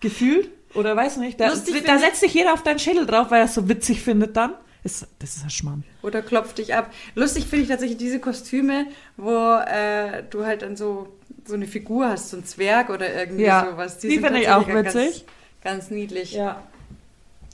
[0.00, 0.50] gefühlt.
[0.74, 1.40] Oder weiß nicht.
[1.40, 4.36] Da, da setzt sich jeder auf deinen Schädel drauf, weil er es so witzig findet
[4.36, 4.52] dann.
[4.84, 5.84] Ist, das ist ein Schmarrn.
[6.02, 6.92] Oder klopft dich ab.
[7.14, 11.08] Lustig finde ich tatsächlich diese Kostüme, wo äh, du halt dann so,
[11.44, 13.98] so eine Figur hast, so ein Zwerg oder irgendwie Ja, sowas.
[13.98, 15.24] die sind finde ich auch ganz- witzig.
[15.62, 16.32] Ganz niedlich.
[16.32, 16.60] Ja.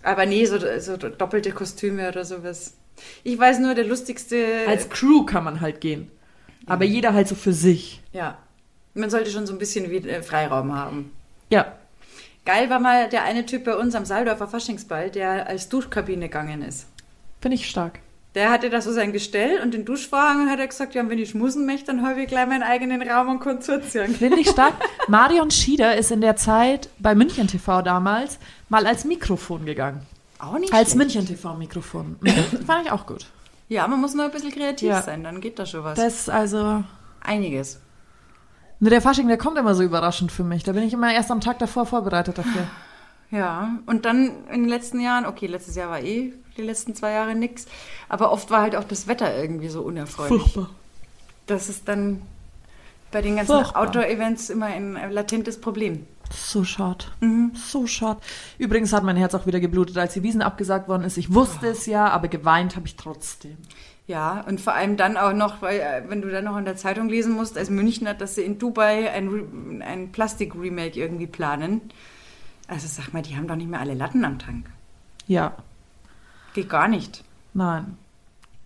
[0.02, 2.74] Aber nee, so, so doppelte Kostüme oder sowas.
[3.24, 4.64] Ich weiß nur, der lustigste.
[4.66, 6.10] Als Crew kann man halt gehen.
[6.66, 8.00] Aber jeder halt so für sich.
[8.12, 8.38] ja.
[8.94, 11.12] Man sollte schon so ein bisschen wie, äh, Freiraum haben.
[11.50, 11.76] Ja.
[12.44, 16.62] Geil war mal der eine Typ bei uns am Saldorfer Faschingsball, der als Duschkabine gegangen
[16.62, 16.86] ist.
[17.40, 18.00] Finde ich stark.
[18.34, 21.18] Der hatte da so sein Gestell und den Duschvorhang und hat er gesagt, ja, wenn
[21.18, 24.14] ich schmusen möchte, dann habe ich gleich meinen eigenen Raum und zuziehen.
[24.14, 24.74] Finde ich stark.
[25.08, 30.02] Marion Schieder ist in der Zeit bei München TV damals mal als Mikrofon gegangen.
[30.38, 31.14] Auch nicht Als schlecht.
[31.16, 32.16] München TV-Mikrofon.
[32.20, 32.30] Mhm.
[32.66, 33.26] Fand ich auch gut.
[33.68, 35.02] Ja, man muss nur ein bisschen kreativ Ja.
[35.02, 35.98] sein, dann geht da schon was.
[35.98, 36.84] Das ist also.
[37.20, 37.80] Einiges.
[38.78, 40.62] Ne, der Fasching, der kommt immer so überraschend für mich.
[40.62, 42.62] Da bin ich immer erst am Tag davor vorbereitet dafür.
[43.30, 47.12] Ja, und dann in den letzten Jahren, okay, letztes Jahr war eh die letzten zwei
[47.12, 47.66] Jahre nix,
[48.08, 50.58] aber oft war halt auch das Wetter irgendwie so unerfreulich.
[51.46, 52.22] Das ist dann
[53.10, 53.82] bei den ganzen Furchtbar.
[53.82, 56.06] Outdoor-Events immer ein latentes Problem.
[56.30, 57.06] So schade.
[57.54, 58.20] So schade.
[58.58, 61.16] Übrigens hat mein Herz auch wieder geblutet, als die Wiesen abgesagt worden ist.
[61.16, 63.56] Ich wusste es ja, aber geweint habe ich trotzdem.
[64.06, 66.76] Ja, und vor allem dann auch noch, weil äh, wenn du dann noch in der
[66.76, 71.82] Zeitung lesen musst, als Münchner, dass sie in Dubai ein, ein Plastik-Remake irgendwie planen.
[72.68, 74.66] Also sag mal, die haben doch nicht mehr alle Latten am Tank.
[75.26, 75.56] Ja,
[76.54, 77.24] Geht gar nicht.
[77.54, 77.96] nein.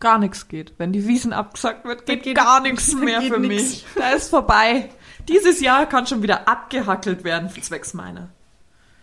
[0.01, 0.73] Gar nichts geht.
[0.79, 3.53] Wenn die Wiesen abgesagt wird, geht, geht- gar nichts mehr für nix.
[3.63, 3.87] mich.
[3.95, 4.91] Da ist vorbei.
[5.29, 8.29] Dieses Jahr kann schon wieder abgehackelt werden, zwecks meiner.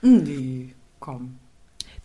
[0.02, 1.38] Nee, komm.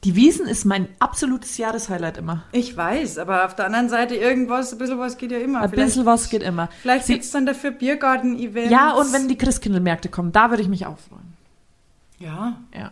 [0.05, 2.45] Die Wiesen ist mein absolutes Jahreshighlight immer.
[2.53, 5.63] Ich weiß, aber auf der anderen Seite irgendwas, ein bisschen was geht ja immer.
[5.63, 6.69] Ein bisschen was geht immer.
[6.83, 8.71] Vielleicht gibt es dann dafür Biergarten-Events.
[8.71, 11.34] Ja, und wenn die Christkindlmärkte kommen, da würde ich mich auch freuen.
[12.19, 12.91] Ja, Ja.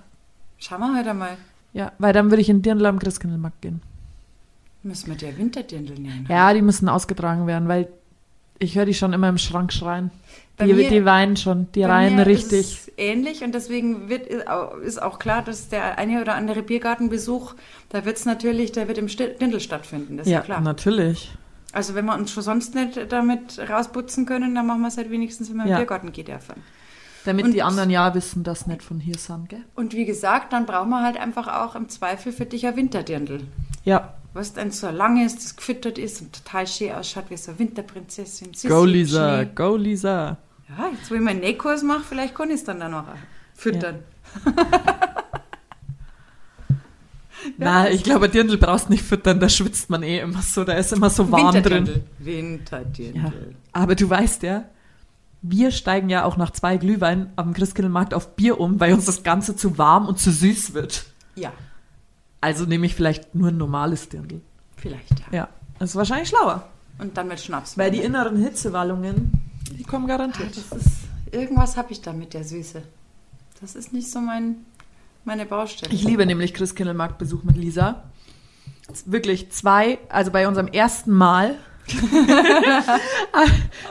[0.58, 1.36] schauen wir heute mal.
[1.72, 3.80] Ja, weil dann würde ich in Dirndl am Christkindlmarkt gehen.
[4.82, 6.26] Müssen wir der Winterdirndl nehmen.
[6.28, 7.88] Ja, die müssen ausgetragen werden, weil
[8.58, 10.10] ich höre die schon immer im Schrank schreien.
[10.56, 12.60] Bei Die, mir- die weinen schon, die reihen richtig.
[12.88, 17.54] Ist ähnlich und deswegen wird, ist auch- klar, dass der eine oder andere Biergartenbesuch,
[17.88, 20.60] da wird es natürlich, der wird im Dirndl stattfinden, das ist ja, Ja, klar.
[20.60, 21.32] natürlich.
[21.72, 25.10] Also wenn wir uns schon sonst nicht damit rausputzen können, dann machen wir es halt
[25.10, 25.70] wenigstens, wenn wir Ja.
[25.76, 26.54] im Biergarten geht dürfen.
[27.24, 29.62] Damit Und- die anderen ja wissen, dass nicht von hier sind, gell?
[29.74, 33.40] Und wie gesagt, dann brauchen wir halt einfach auch im Zweifel für dich ein Winterdirndl.
[33.84, 34.14] Ja.
[34.34, 37.58] Was dann so lang ist, das gefüttert ist und total schön ausschaut wie so eine
[37.60, 38.50] Winterprinzessin.
[38.66, 39.50] Go Lisa, Schnee.
[39.54, 40.38] go Lisa.
[40.68, 43.04] Ja, jetzt wo ich meinen Nähkurs mache, vielleicht kann ich es dann da noch
[43.54, 43.98] füttern.
[47.58, 50.92] Na, ich glaube, Dirndl brauchst nicht füttern, da schwitzt man eh immer so, da ist
[50.92, 51.86] immer so warm drin.
[51.86, 52.24] Ja.
[52.26, 53.54] Winterdirndl.
[53.72, 54.64] Aber du weißt ja,
[55.42, 59.22] wir steigen ja auch nach zwei Glühwein am Christkindlmarkt auf Bier um, weil uns das
[59.24, 61.04] Ganze zu warm und zu süß wird.
[61.34, 61.52] Ja,
[62.40, 64.40] Also nehme ich vielleicht nur ein normales Dirndl.
[64.76, 65.20] vielleicht.
[65.20, 65.26] Ja.
[65.32, 66.68] Ja, das ist wahrscheinlich schlauer.
[66.98, 67.76] Und dann mit Schnaps.
[67.78, 69.32] Weil die inneren Hitzewallungen,
[69.76, 70.56] die kommen garantiert.
[70.56, 70.90] das ist,
[71.32, 72.82] irgendwas habe ich da mit der Süße.
[73.60, 74.56] Das ist nicht so mein,
[75.24, 75.92] meine Baustelle.
[75.92, 78.02] Ich liebe nämlich Christkindlmarktbesuch mit Lisa.
[79.06, 81.56] Wirklich zwei, also bei unserem ersten Mal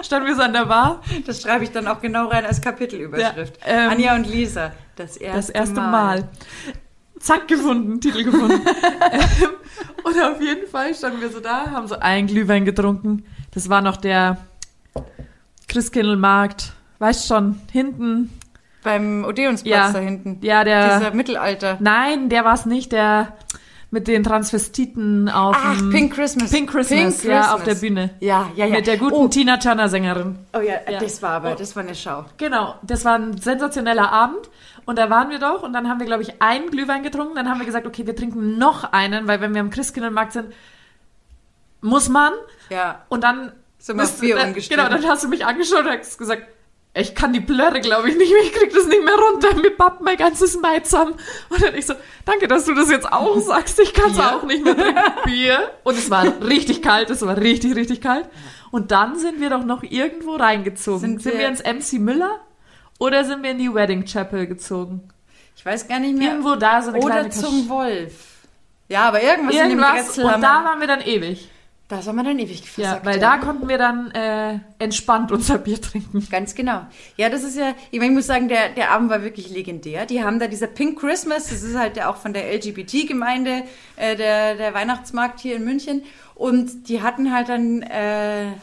[0.03, 1.01] standen wir so an der Bar.
[1.25, 3.59] Das schreibe ich dann auch genau rein als Kapitelüberschrift.
[3.65, 6.27] Ja, ähm, Anja und Lisa, das erste, Das erste Mal.
[7.19, 8.61] Zack, gefunden, Titel gefunden.
[9.13, 9.49] Ähm,
[10.03, 13.23] und auf jeden Fall standen wir so da, haben so einen Glühwein getrunken.
[13.53, 14.37] Das war noch der
[15.67, 18.29] Christkindlmarkt, weißt schon, hinten.
[18.83, 19.91] Beim Odeonsplatz Ja.
[19.91, 20.39] da hinten.
[20.41, 20.97] Ja, der.
[20.97, 21.77] Dieser Mittelalter.
[21.79, 23.33] Nein, der war es nicht, der
[23.93, 26.49] mit den Transvestiten auf Ach, dem Pink Christmas.
[26.49, 28.11] Pink Christmas, ja, auf der Bühne.
[28.21, 28.75] Ja, ja, ja.
[28.77, 30.37] Mit der guten Oh, Tina Turner Sängerin.
[30.53, 30.99] oh ja, Ja.
[30.99, 31.55] das war aber, Oh.
[31.55, 32.23] das war eine Schau.
[32.37, 34.49] Genau, das war ein sensationeller Abend
[34.85, 37.35] und da waren wir doch und dann haben wir, glaube ich, einen Glühwein getrunken.
[37.35, 40.53] Dann haben wir gesagt, okay, wir trinken noch einen, weil wenn wir am Christkindlmarkt sind,
[41.81, 42.31] muss man.
[42.69, 43.03] Ja.
[43.09, 44.77] Und dann Sind wir auf umgestiegen.
[44.85, 46.43] Genau, dann hast du mich angeschaut und hast gesagt,
[46.93, 49.71] ich kann die Plörre, glaube ich, nicht mehr, ich krieg das nicht mehr runter, mir
[49.71, 51.13] pappt mein ganzes Mai zusammen.
[51.49, 51.93] Und dann ich so,
[52.25, 55.01] danke, dass du das jetzt auch sagst, ich kann es auch nicht mehr trinken.
[55.25, 55.71] Bier.
[55.83, 58.27] Und es war richtig kalt, es war richtig, richtig kalt.
[58.71, 60.99] Und dann sind wir doch noch irgendwo reingezogen.
[60.99, 62.39] Sind Sind, wir- wir ins MC Müller
[62.99, 65.09] oder sind wir in die Wedding Chapel gezogen?
[65.55, 66.29] Ich weiß gar nicht mehr.
[66.31, 68.13] Irgendwo da so eine Oder kleine zum Wolf.
[68.89, 69.93] Ja, aber irgendwas, in dem Irgendwas.
[70.15, 71.49] Grätzl Und da waren wir dann ewig.
[71.91, 73.05] Da sind wir dann ewig Ja, versackt.
[73.05, 76.25] weil da konnten wir dann äh, entspannt unser Bier trinken.
[76.31, 76.85] Ganz genau.
[77.17, 80.05] Ja, das ist ja, ich, meine, ich muss sagen, der, der Abend war wirklich legendär.
[80.05, 83.63] Die haben da dieser Pink Christmas, das ist halt ja auch von der LGBT-Gemeinde,
[83.97, 86.03] äh, der, der Weihnachtsmarkt hier in München.
[86.35, 88.53] Und die hatten halt dann äh,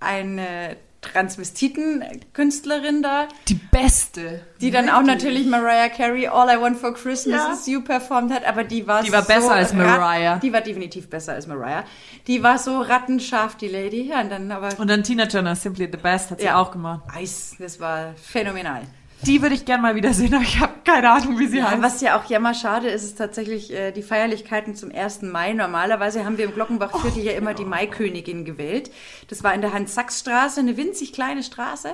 [0.00, 4.42] eine Transvestiten-Künstlerin da, Die beste.
[4.60, 7.52] die dann auch natürlich Mariah Carey All I Want for Christmas Ja.
[7.52, 10.38] is You performt hat, aber die war Die war so besser als rat- Mariah.
[10.38, 11.84] Die war definitiv besser als Mariah.
[12.26, 14.02] Die war so rattenscharf, die Lady.
[14.08, 16.60] Ja, und dann aber Und dann Tina Turner, Simply the Best, hat sie Ja.
[16.60, 17.02] auch gemacht.
[17.14, 18.82] Eis, das war phänomenal.
[19.26, 21.82] Die würde ich gern mal wiedersehen, aber ich habe keine Ahnung, wie sie Ja, heißt.
[21.82, 25.22] was ja auch jammer schade ist, ist tatsächlich äh, die Feierlichkeiten zum 1.
[25.22, 25.52] Mai.
[25.52, 28.90] Normalerweise haben wir im Glockenbachviertel ja immer die Maikönigin gewählt.
[29.28, 31.90] Das war in der Hans-Sachs-Straße, eine winzig kleine Straße.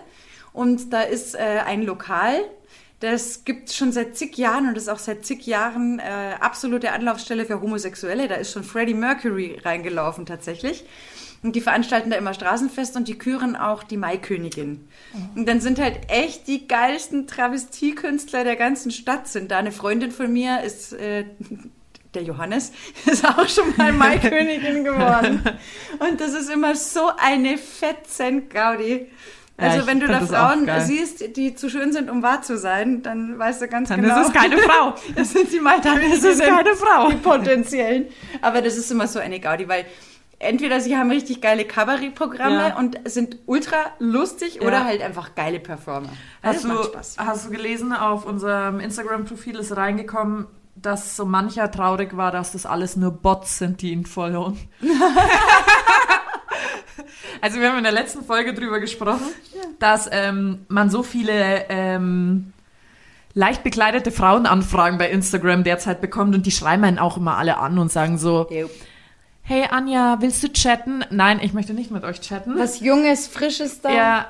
[0.53, 2.41] Und da ist äh, ein Lokal,
[3.01, 7.45] das gibt schon seit zig Jahren und ist auch seit zig Jahren äh, absolute Anlaufstelle
[7.45, 8.27] für Homosexuelle.
[8.29, 10.85] Da ist schon Freddie Mercury reingelaufen tatsächlich.
[11.43, 14.89] Und die veranstalten da immer Straßenfest und die küren auch die Maikönigin.
[15.35, 19.59] Und dann sind halt echt die geilsten Travestiekünstler der ganzen Stadt sind da.
[19.59, 21.25] Eine Freundin von mir ist, äh,
[22.15, 22.73] der Johannes,
[23.07, 25.43] ist auch schon mal Maikönigin geworden.
[25.99, 29.07] Und das ist immer so eine Fetzen-Gaudi.
[29.59, 32.43] Ja, Also ich wenn du da das Frauen siehst, die zu schön sind, um wahr
[32.43, 34.21] zu sein, dann weißt du ganz Dann genau.
[34.21, 34.95] ist es keine Frau.
[35.15, 36.13] Das sind die Maiköniginnen.
[36.13, 37.09] ist es keine Frau.
[37.11, 38.07] Die potenziellen.
[38.43, 39.87] Aber das ist immer so eine Gaudi, weil
[40.39, 42.79] entweder sie haben richtig geile Kabarettprogramme Ja.
[42.79, 44.63] und sind ultra lustig Ja.
[44.63, 46.09] oder halt einfach geile Performer.
[46.43, 47.17] Also Hast das du, macht Spaß.
[47.19, 52.67] hast du gelesen, auf unserem Instagram-Profil ist reingekommen, dass so mancher traurig war, dass das
[52.67, 54.59] alles nur Bots sind, die ihn followen.
[57.41, 59.25] also wir haben in der letzten Folge drüber gesprochen,
[59.79, 62.53] dass ähm, man so viele ähm,
[63.35, 67.79] leicht bekleidete Frauenanfragen bei Instagram derzeit bekommt und die schreiben einen auch immer alle an
[67.79, 68.69] und sagen so, Jo.
[69.47, 71.05] Hey Anja, willst du chatten?
[71.11, 72.59] Nein, ich möchte nicht mit euch chatten.
[72.59, 73.91] Was Junges, Frisches da.
[73.91, 74.29] Ja.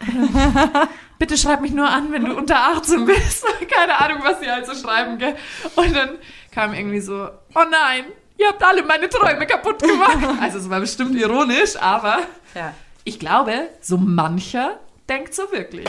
[1.18, 3.44] Bitte schreib mich nur an, wenn du unter 18 bist.
[3.72, 5.36] Keine Ahnung, was die halt so schreiben, gell?
[5.76, 6.18] Und dann
[6.52, 8.04] kam irgendwie so, oh nein,
[8.36, 10.18] ihr habt alle meine Träume kaputt gemacht.
[10.40, 12.18] Also es war bestimmt ironisch, aber
[12.54, 12.72] ja.
[13.04, 14.78] ich glaube, so mancher
[15.08, 15.88] denkt so wirklich.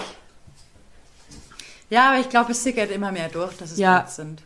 [1.89, 3.99] Ja, aber ich glaube, es sickert immer mehr durch, dass es Ja.
[3.99, 4.43] Bots sind.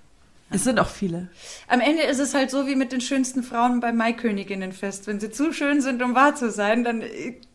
[0.54, 1.30] Es sind auch viele.
[1.68, 5.08] Am Ende ist es halt so wie mit den schönsten Frauen beim Maiköniginnenfest.
[5.08, 7.01] Wenn sie zu schön sind, um wahr zu sein, dann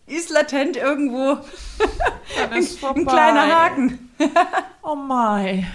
[0.07, 1.39] ist latent irgendwo
[2.59, 4.11] ist ein kleiner Haken.
[4.83, 5.67] Oh mein.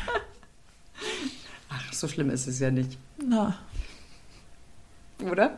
[1.69, 2.97] Ach, so schlimm ist es ja nicht.
[3.17, 3.57] Na.
[5.21, 5.57] Oder?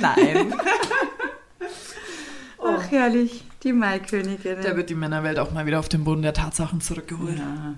[0.00, 0.54] Nein.
[2.62, 3.44] Ach, herrlich.
[3.62, 4.62] Die Maikönigin.
[4.62, 7.38] Da wird die Männerwelt auch mal wieder auf den Boden der Tatsachen zurückgeholt.
[7.38, 7.74] Ja.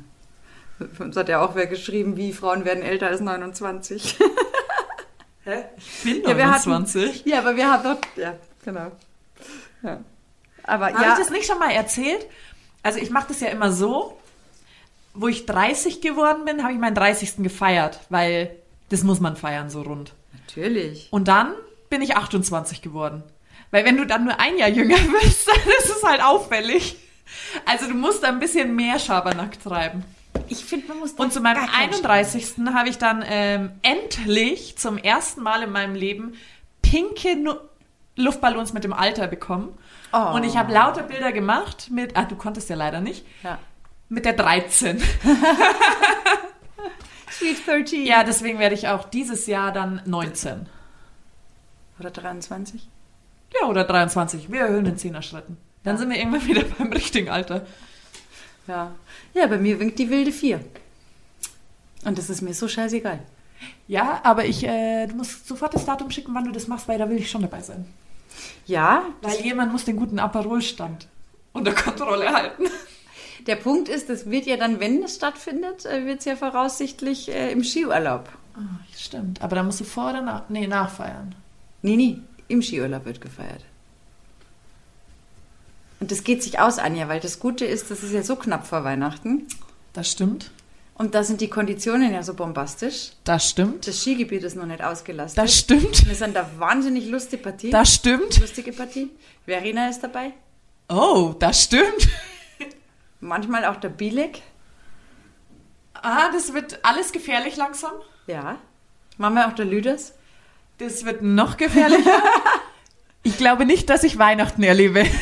[0.98, 4.18] Uns hat ja auch wer geschrieben, wie Frauen werden älter als 29.
[5.44, 5.64] Hä?
[5.76, 7.24] Ich bin Ja, wir hatten- 29.
[7.26, 7.98] ja, aber wir haben doch.
[8.16, 8.92] Ja, genau.
[9.82, 10.00] Ja.
[10.64, 11.12] Aber Habe ja.
[11.12, 12.24] ich das nicht schon mal erzählt?
[12.84, 14.16] Also ich mache das ja immer so,
[15.14, 17.36] wo ich 30 geworden bin, habe ich meinen 30.
[17.38, 18.54] gefeiert, weil
[18.90, 20.12] das muss man feiern so rund.
[20.32, 21.08] Natürlich.
[21.10, 21.54] Und dann
[21.90, 23.22] bin ich 28 geworden.
[23.72, 26.96] Weil wenn du dann nur ein Jahr jünger bist, dann ist es halt auffällig.
[27.66, 30.04] Also du musst da ein bisschen mehr Schabernack treiben.
[30.53, 31.12] Ich finde, man muss.
[31.12, 32.55] Und zu meinem gar keinen 31.
[32.74, 36.34] habe ich dann ähm, endlich zum ersten Mal in meinem Leben
[36.82, 37.55] pinke Nu
[38.16, 39.76] Luftballons mit dem Alter bekommen.
[40.12, 40.34] Oh.
[40.34, 43.59] Und ich habe lauter Bilder gemacht mit, ah, du konntest ja leider nicht, Ja.
[44.11, 45.03] mit der 13.
[47.30, 48.05] Sweet 13.
[48.05, 50.66] Ja, deswegen werde ich auch dieses Jahr dann 19.
[51.98, 52.86] Oder 23.
[53.59, 54.53] Ja, oder 23.
[54.53, 55.57] Wir erhöhen in 10er Schritten.
[55.84, 57.66] Dann sind wir irgendwann wieder beim richtigen Alter.
[58.66, 58.92] Ja.
[59.34, 60.60] Ja, bei mir winkt die wilde 4.
[62.04, 63.20] Und das ist mir so scheißegal.
[63.86, 66.98] Ja, aber ich, äh, du musst sofort das Datum schicken, wann du das machst, weil
[66.98, 67.86] da will ich schon dabei sein.
[68.66, 71.06] Ja, Weil jemand muss den guten Aperolstand
[71.52, 72.64] unter Kontrolle halten.
[73.46, 77.52] der Punkt ist, das wird ja dann, wenn es stattfindet, wird es ja voraussichtlich äh,
[77.52, 78.28] im Skiurlaub.
[78.54, 79.42] Ah, stimmt.
[79.42, 81.34] Aber da musst du vor oder nach, nee, nachfeiern.
[81.82, 83.64] Nee, nee, im Skiurlaub wird gefeiert.
[86.03, 88.66] Und das geht sich aus, Anja, weil das Gute ist, das ist ja so knapp
[88.66, 89.46] vor Weihnachten.
[89.92, 90.50] Das stimmt.
[90.94, 93.12] Und da sind die Konditionen ja so bombastisch.
[93.22, 93.86] Das stimmt.
[93.86, 95.40] Das Skigebiet ist noch nicht ausgelastet.
[95.40, 96.05] Das stimmt.
[96.09, 97.70] Wir sind da wahnsinnig lustige Partie.
[97.70, 98.40] Das stimmt.
[98.40, 99.11] Lustige Partie.
[99.44, 100.32] Verena ist dabei.
[100.88, 102.09] Oh, das stimmt.
[103.20, 104.42] Manchmal auch der Bilek.
[105.94, 107.92] Ah, das wird alles gefährlich langsam.
[108.26, 108.59] Ja.
[109.18, 110.14] Manchmal auch der Lüders.
[110.78, 112.20] Das wird noch gefährlicher.
[113.24, 115.07] Ich glaube nicht, dass ich Weihnachten erlebe.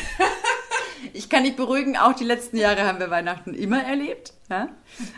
[1.13, 4.33] Ich kann dich beruhigen, auch die letzten Jahre haben wir Weihnachten immer erlebt.
[4.49, 4.69] Ja?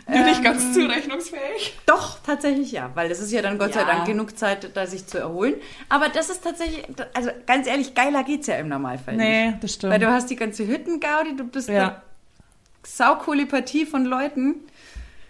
[0.06, 1.78] Bin ich Ähm, ganz zurechnungsfähig?
[1.86, 3.86] Doch, tatsächlich ja, weil es ist ja dann Gott sei Ja.
[3.86, 5.54] Dank genug Zeit, da sich zu erholen.
[5.88, 6.84] Aber das ist tatsächlich,
[7.14, 9.26] also ganz ehrlich, geiler geht's ja im Normalfall nicht.
[9.26, 9.92] Nee, das stimmt.
[9.92, 11.82] Weil du hast die ganze Hüttengaudi, du bist Ja.
[11.88, 11.96] eine
[12.84, 14.56] saucoole Partie von Leuten.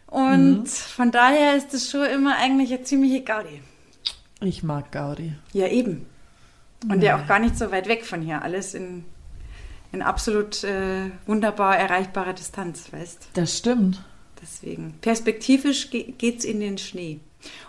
[0.07, 0.67] Und Mhm.
[0.67, 3.61] von daher ist das schon immer eigentlich eine ziemliche Gaudi.
[4.41, 5.33] Ich mag Gaudi.
[5.53, 6.07] Ja, eben.
[6.89, 8.43] Und ja auch gar nicht so weit weg von hier.
[8.43, 9.05] Alles in,
[9.95, 14.03] in absolut äh, wunderbar erreichbarer Distanz, weißt Das stimmt.
[14.43, 14.95] Deswegen.
[15.01, 17.21] Perspektivisch ge geht's in den Schnee.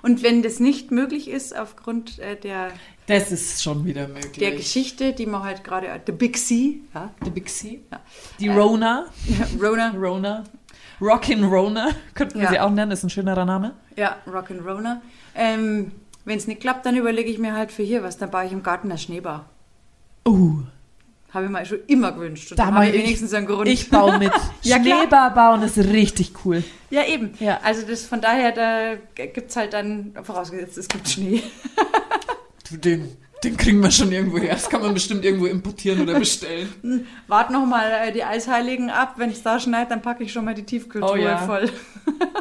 [0.01, 2.71] Und wenn das nicht möglich ist, aufgrund äh, der,
[3.07, 4.34] Das ist schon wieder möglich.
[4.39, 7.82] der Geschichte, die man halt gerade, The Big Sea, ja, The Big C.
[7.91, 7.99] Ja.
[8.39, 9.05] Die Rona.
[9.61, 10.43] Rona, Rona.
[11.01, 11.89] Rockin' Rona.
[12.13, 12.51] Könnten wir Ja.
[12.51, 13.73] sie auch nennen, ist ein schönerer Name.
[13.97, 15.01] ja, Rock'n'Rona.
[15.36, 15.91] Ähm,
[16.23, 18.17] wenn es nicht klappt, dann überlege ich mir halt für hier was.
[18.17, 19.41] Dann baue ich im Garten eine Schneebau.
[20.28, 20.61] Uh,
[21.36, 22.51] Habe ich mir schon immer gewünscht.
[22.51, 23.67] Und da habe ich wenigstens einen Grund.
[23.67, 24.31] ich baue mit.
[24.61, 24.77] Ja.
[24.81, 26.63] Schneebar bauen ist richtig cool.
[26.89, 27.33] Ja, eben.
[27.39, 27.59] Ja.
[27.61, 31.43] Also das von daher, da gibt es halt dann, vorausgesetzt, es gibt Schnee.
[32.69, 34.53] Du, den, den kriegen wir schon irgendwo her.
[34.53, 36.73] Das kann man bestimmt irgendwo importieren oder bestellen.
[37.27, 39.15] Wart noch mal äh, die Eisheiligen ab.
[39.17, 41.38] Wenn es da schneit, dann packe ich schon mal die Tiefkühltruhe Oh ja.
[41.39, 41.69] voll.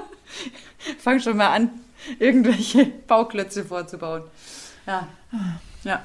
[0.99, 1.71] Fang schon mal an,
[2.19, 4.23] irgendwelche Bauklötze vorzubauen.
[4.87, 5.09] Ja.
[5.83, 6.03] Ja,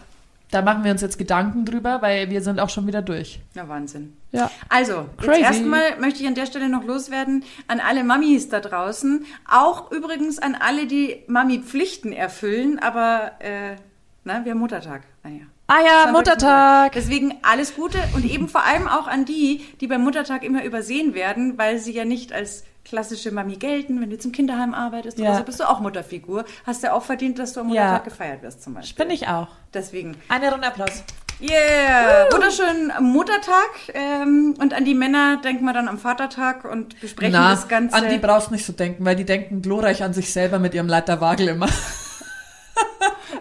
[0.52, 3.40] Da machen wir uns jetzt Gedanken drüber, weil wir sind auch schon wieder durch.
[3.54, 4.18] ja Wahnsinn.
[4.32, 4.50] Ja.
[4.68, 5.42] Also, Crazy.
[5.42, 9.26] jetzt erstmal möchte ich an der Stelle noch loswerden an alle Mamis da draußen.
[9.50, 13.76] Auch übrigens an alle, die Mami-Pflichten erfüllen, aber äh,
[14.24, 15.04] na, wir haben Muttertag.
[15.24, 15.42] Naja.
[15.70, 16.94] Ah ja, Muttertag.
[16.94, 21.14] Deswegen alles Gute und eben vor allem auch an die, die beim Muttertag immer übersehen
[21.14, 24.02] werden, weil sie ja nicht als klassische Mami gelten.
[24.02, 25.30] Wenn du zum Kinderheim arbeitest Ja.
[25.30, 26.44] oder so, bist du auch Mutterfigur.
[26.66, 27.84] Hast ja auch verdient, dass du am Ja.
[27.84, 29.06] Muttertag gefeiert wirst zum Beispiel.
[29.06, 29.48] Bin ich auch.
[29.74, 30.18] Deswegen.
[30.28, 31.04] Eine Runde Applaus.
[31.40, 32.26] Yeah!
[32.32, 33.70] Wunderschönen Muttertag.
[33.94, 37.96] Ähm, und an die Männer denken wir dann am Vatertag und besprechen Na, das Ganze.
[37.96, 40.88] an die brauchst nicht so denken, weil die denken glorreich an sich selber mit ihrem
[40.88, 41.70] Leiterwagel immer.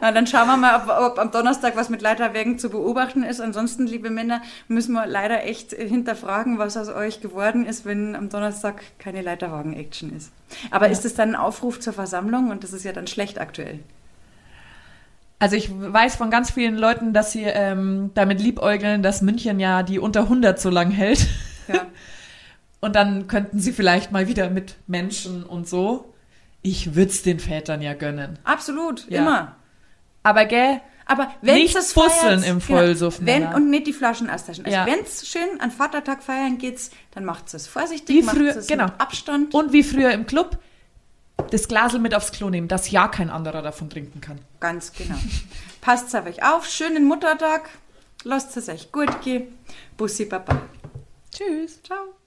[0.00, 3.40] Na, dann schauen wir mal, ob, ob am Donnerstag was mit Leiterwägen zu beobachten ist.
[3.40, 8.28] Ansonsten, liebe Männer, müssen wir leider echt hinterfragen, was aus euch geworden ist, wenn am
[8.28, 10.30] Donnerstag keine Leiterwagen-Action ist.
[10.70, 12.50] Aber ist es dann ein Aufruf zur Versammlung?
[12.50, 13.80] Und das ist ja dann schlecht aktuell.
[15.40, 19.82] Also ich weiß von ganz vielen Leuten, dass sie ähm, damit liebäugeln, dass München ja
[19.84, 21.26] die unter 100 so lang hält.
[21.68, 21.82] Ja.
[22.80, 26.14] Und dann könnten sie vielleicht mal wieder mit Menschen und so.
[26.62, 28.38] Ich würde es den Vätern ja gönnen.
[28.44, 29.22] Absolut, Ja.
[29.22, 29.56] immer.
[30.28, 33.56] Aber gell, Aber wenn Nicht es fusseln im Vollsuff, Wenn Männer.
[33.56, 34.66] und nicht die Flaschen austaschen.
[34.66, 34.84] Also Ja.
[34.84, 38.84] wenn es schön an Vatertag feiern geht's, dann macht es vorsichtig, Wie früher- es genau.
[38.84, 39.54] mit Abstand.
[39.54, 40.58] und wie früher im Club,
[41.50, 44.38] das Glasel mit aufs Klo nehmen, dass ja kein anderer davon trinken kann.
[44.60, 45.14] Ganz genau.
[45.80, 46.66] Passt auf euch auf.
[46.66, 47.70] Schönen Muttertag.
[48.24, 49.44] Lasst es euch gut gehen.
[49.96, 50.60] Bussi Papa.
[51.34, 51.82] Tschüss.
[51.84, 52.17] Ciao.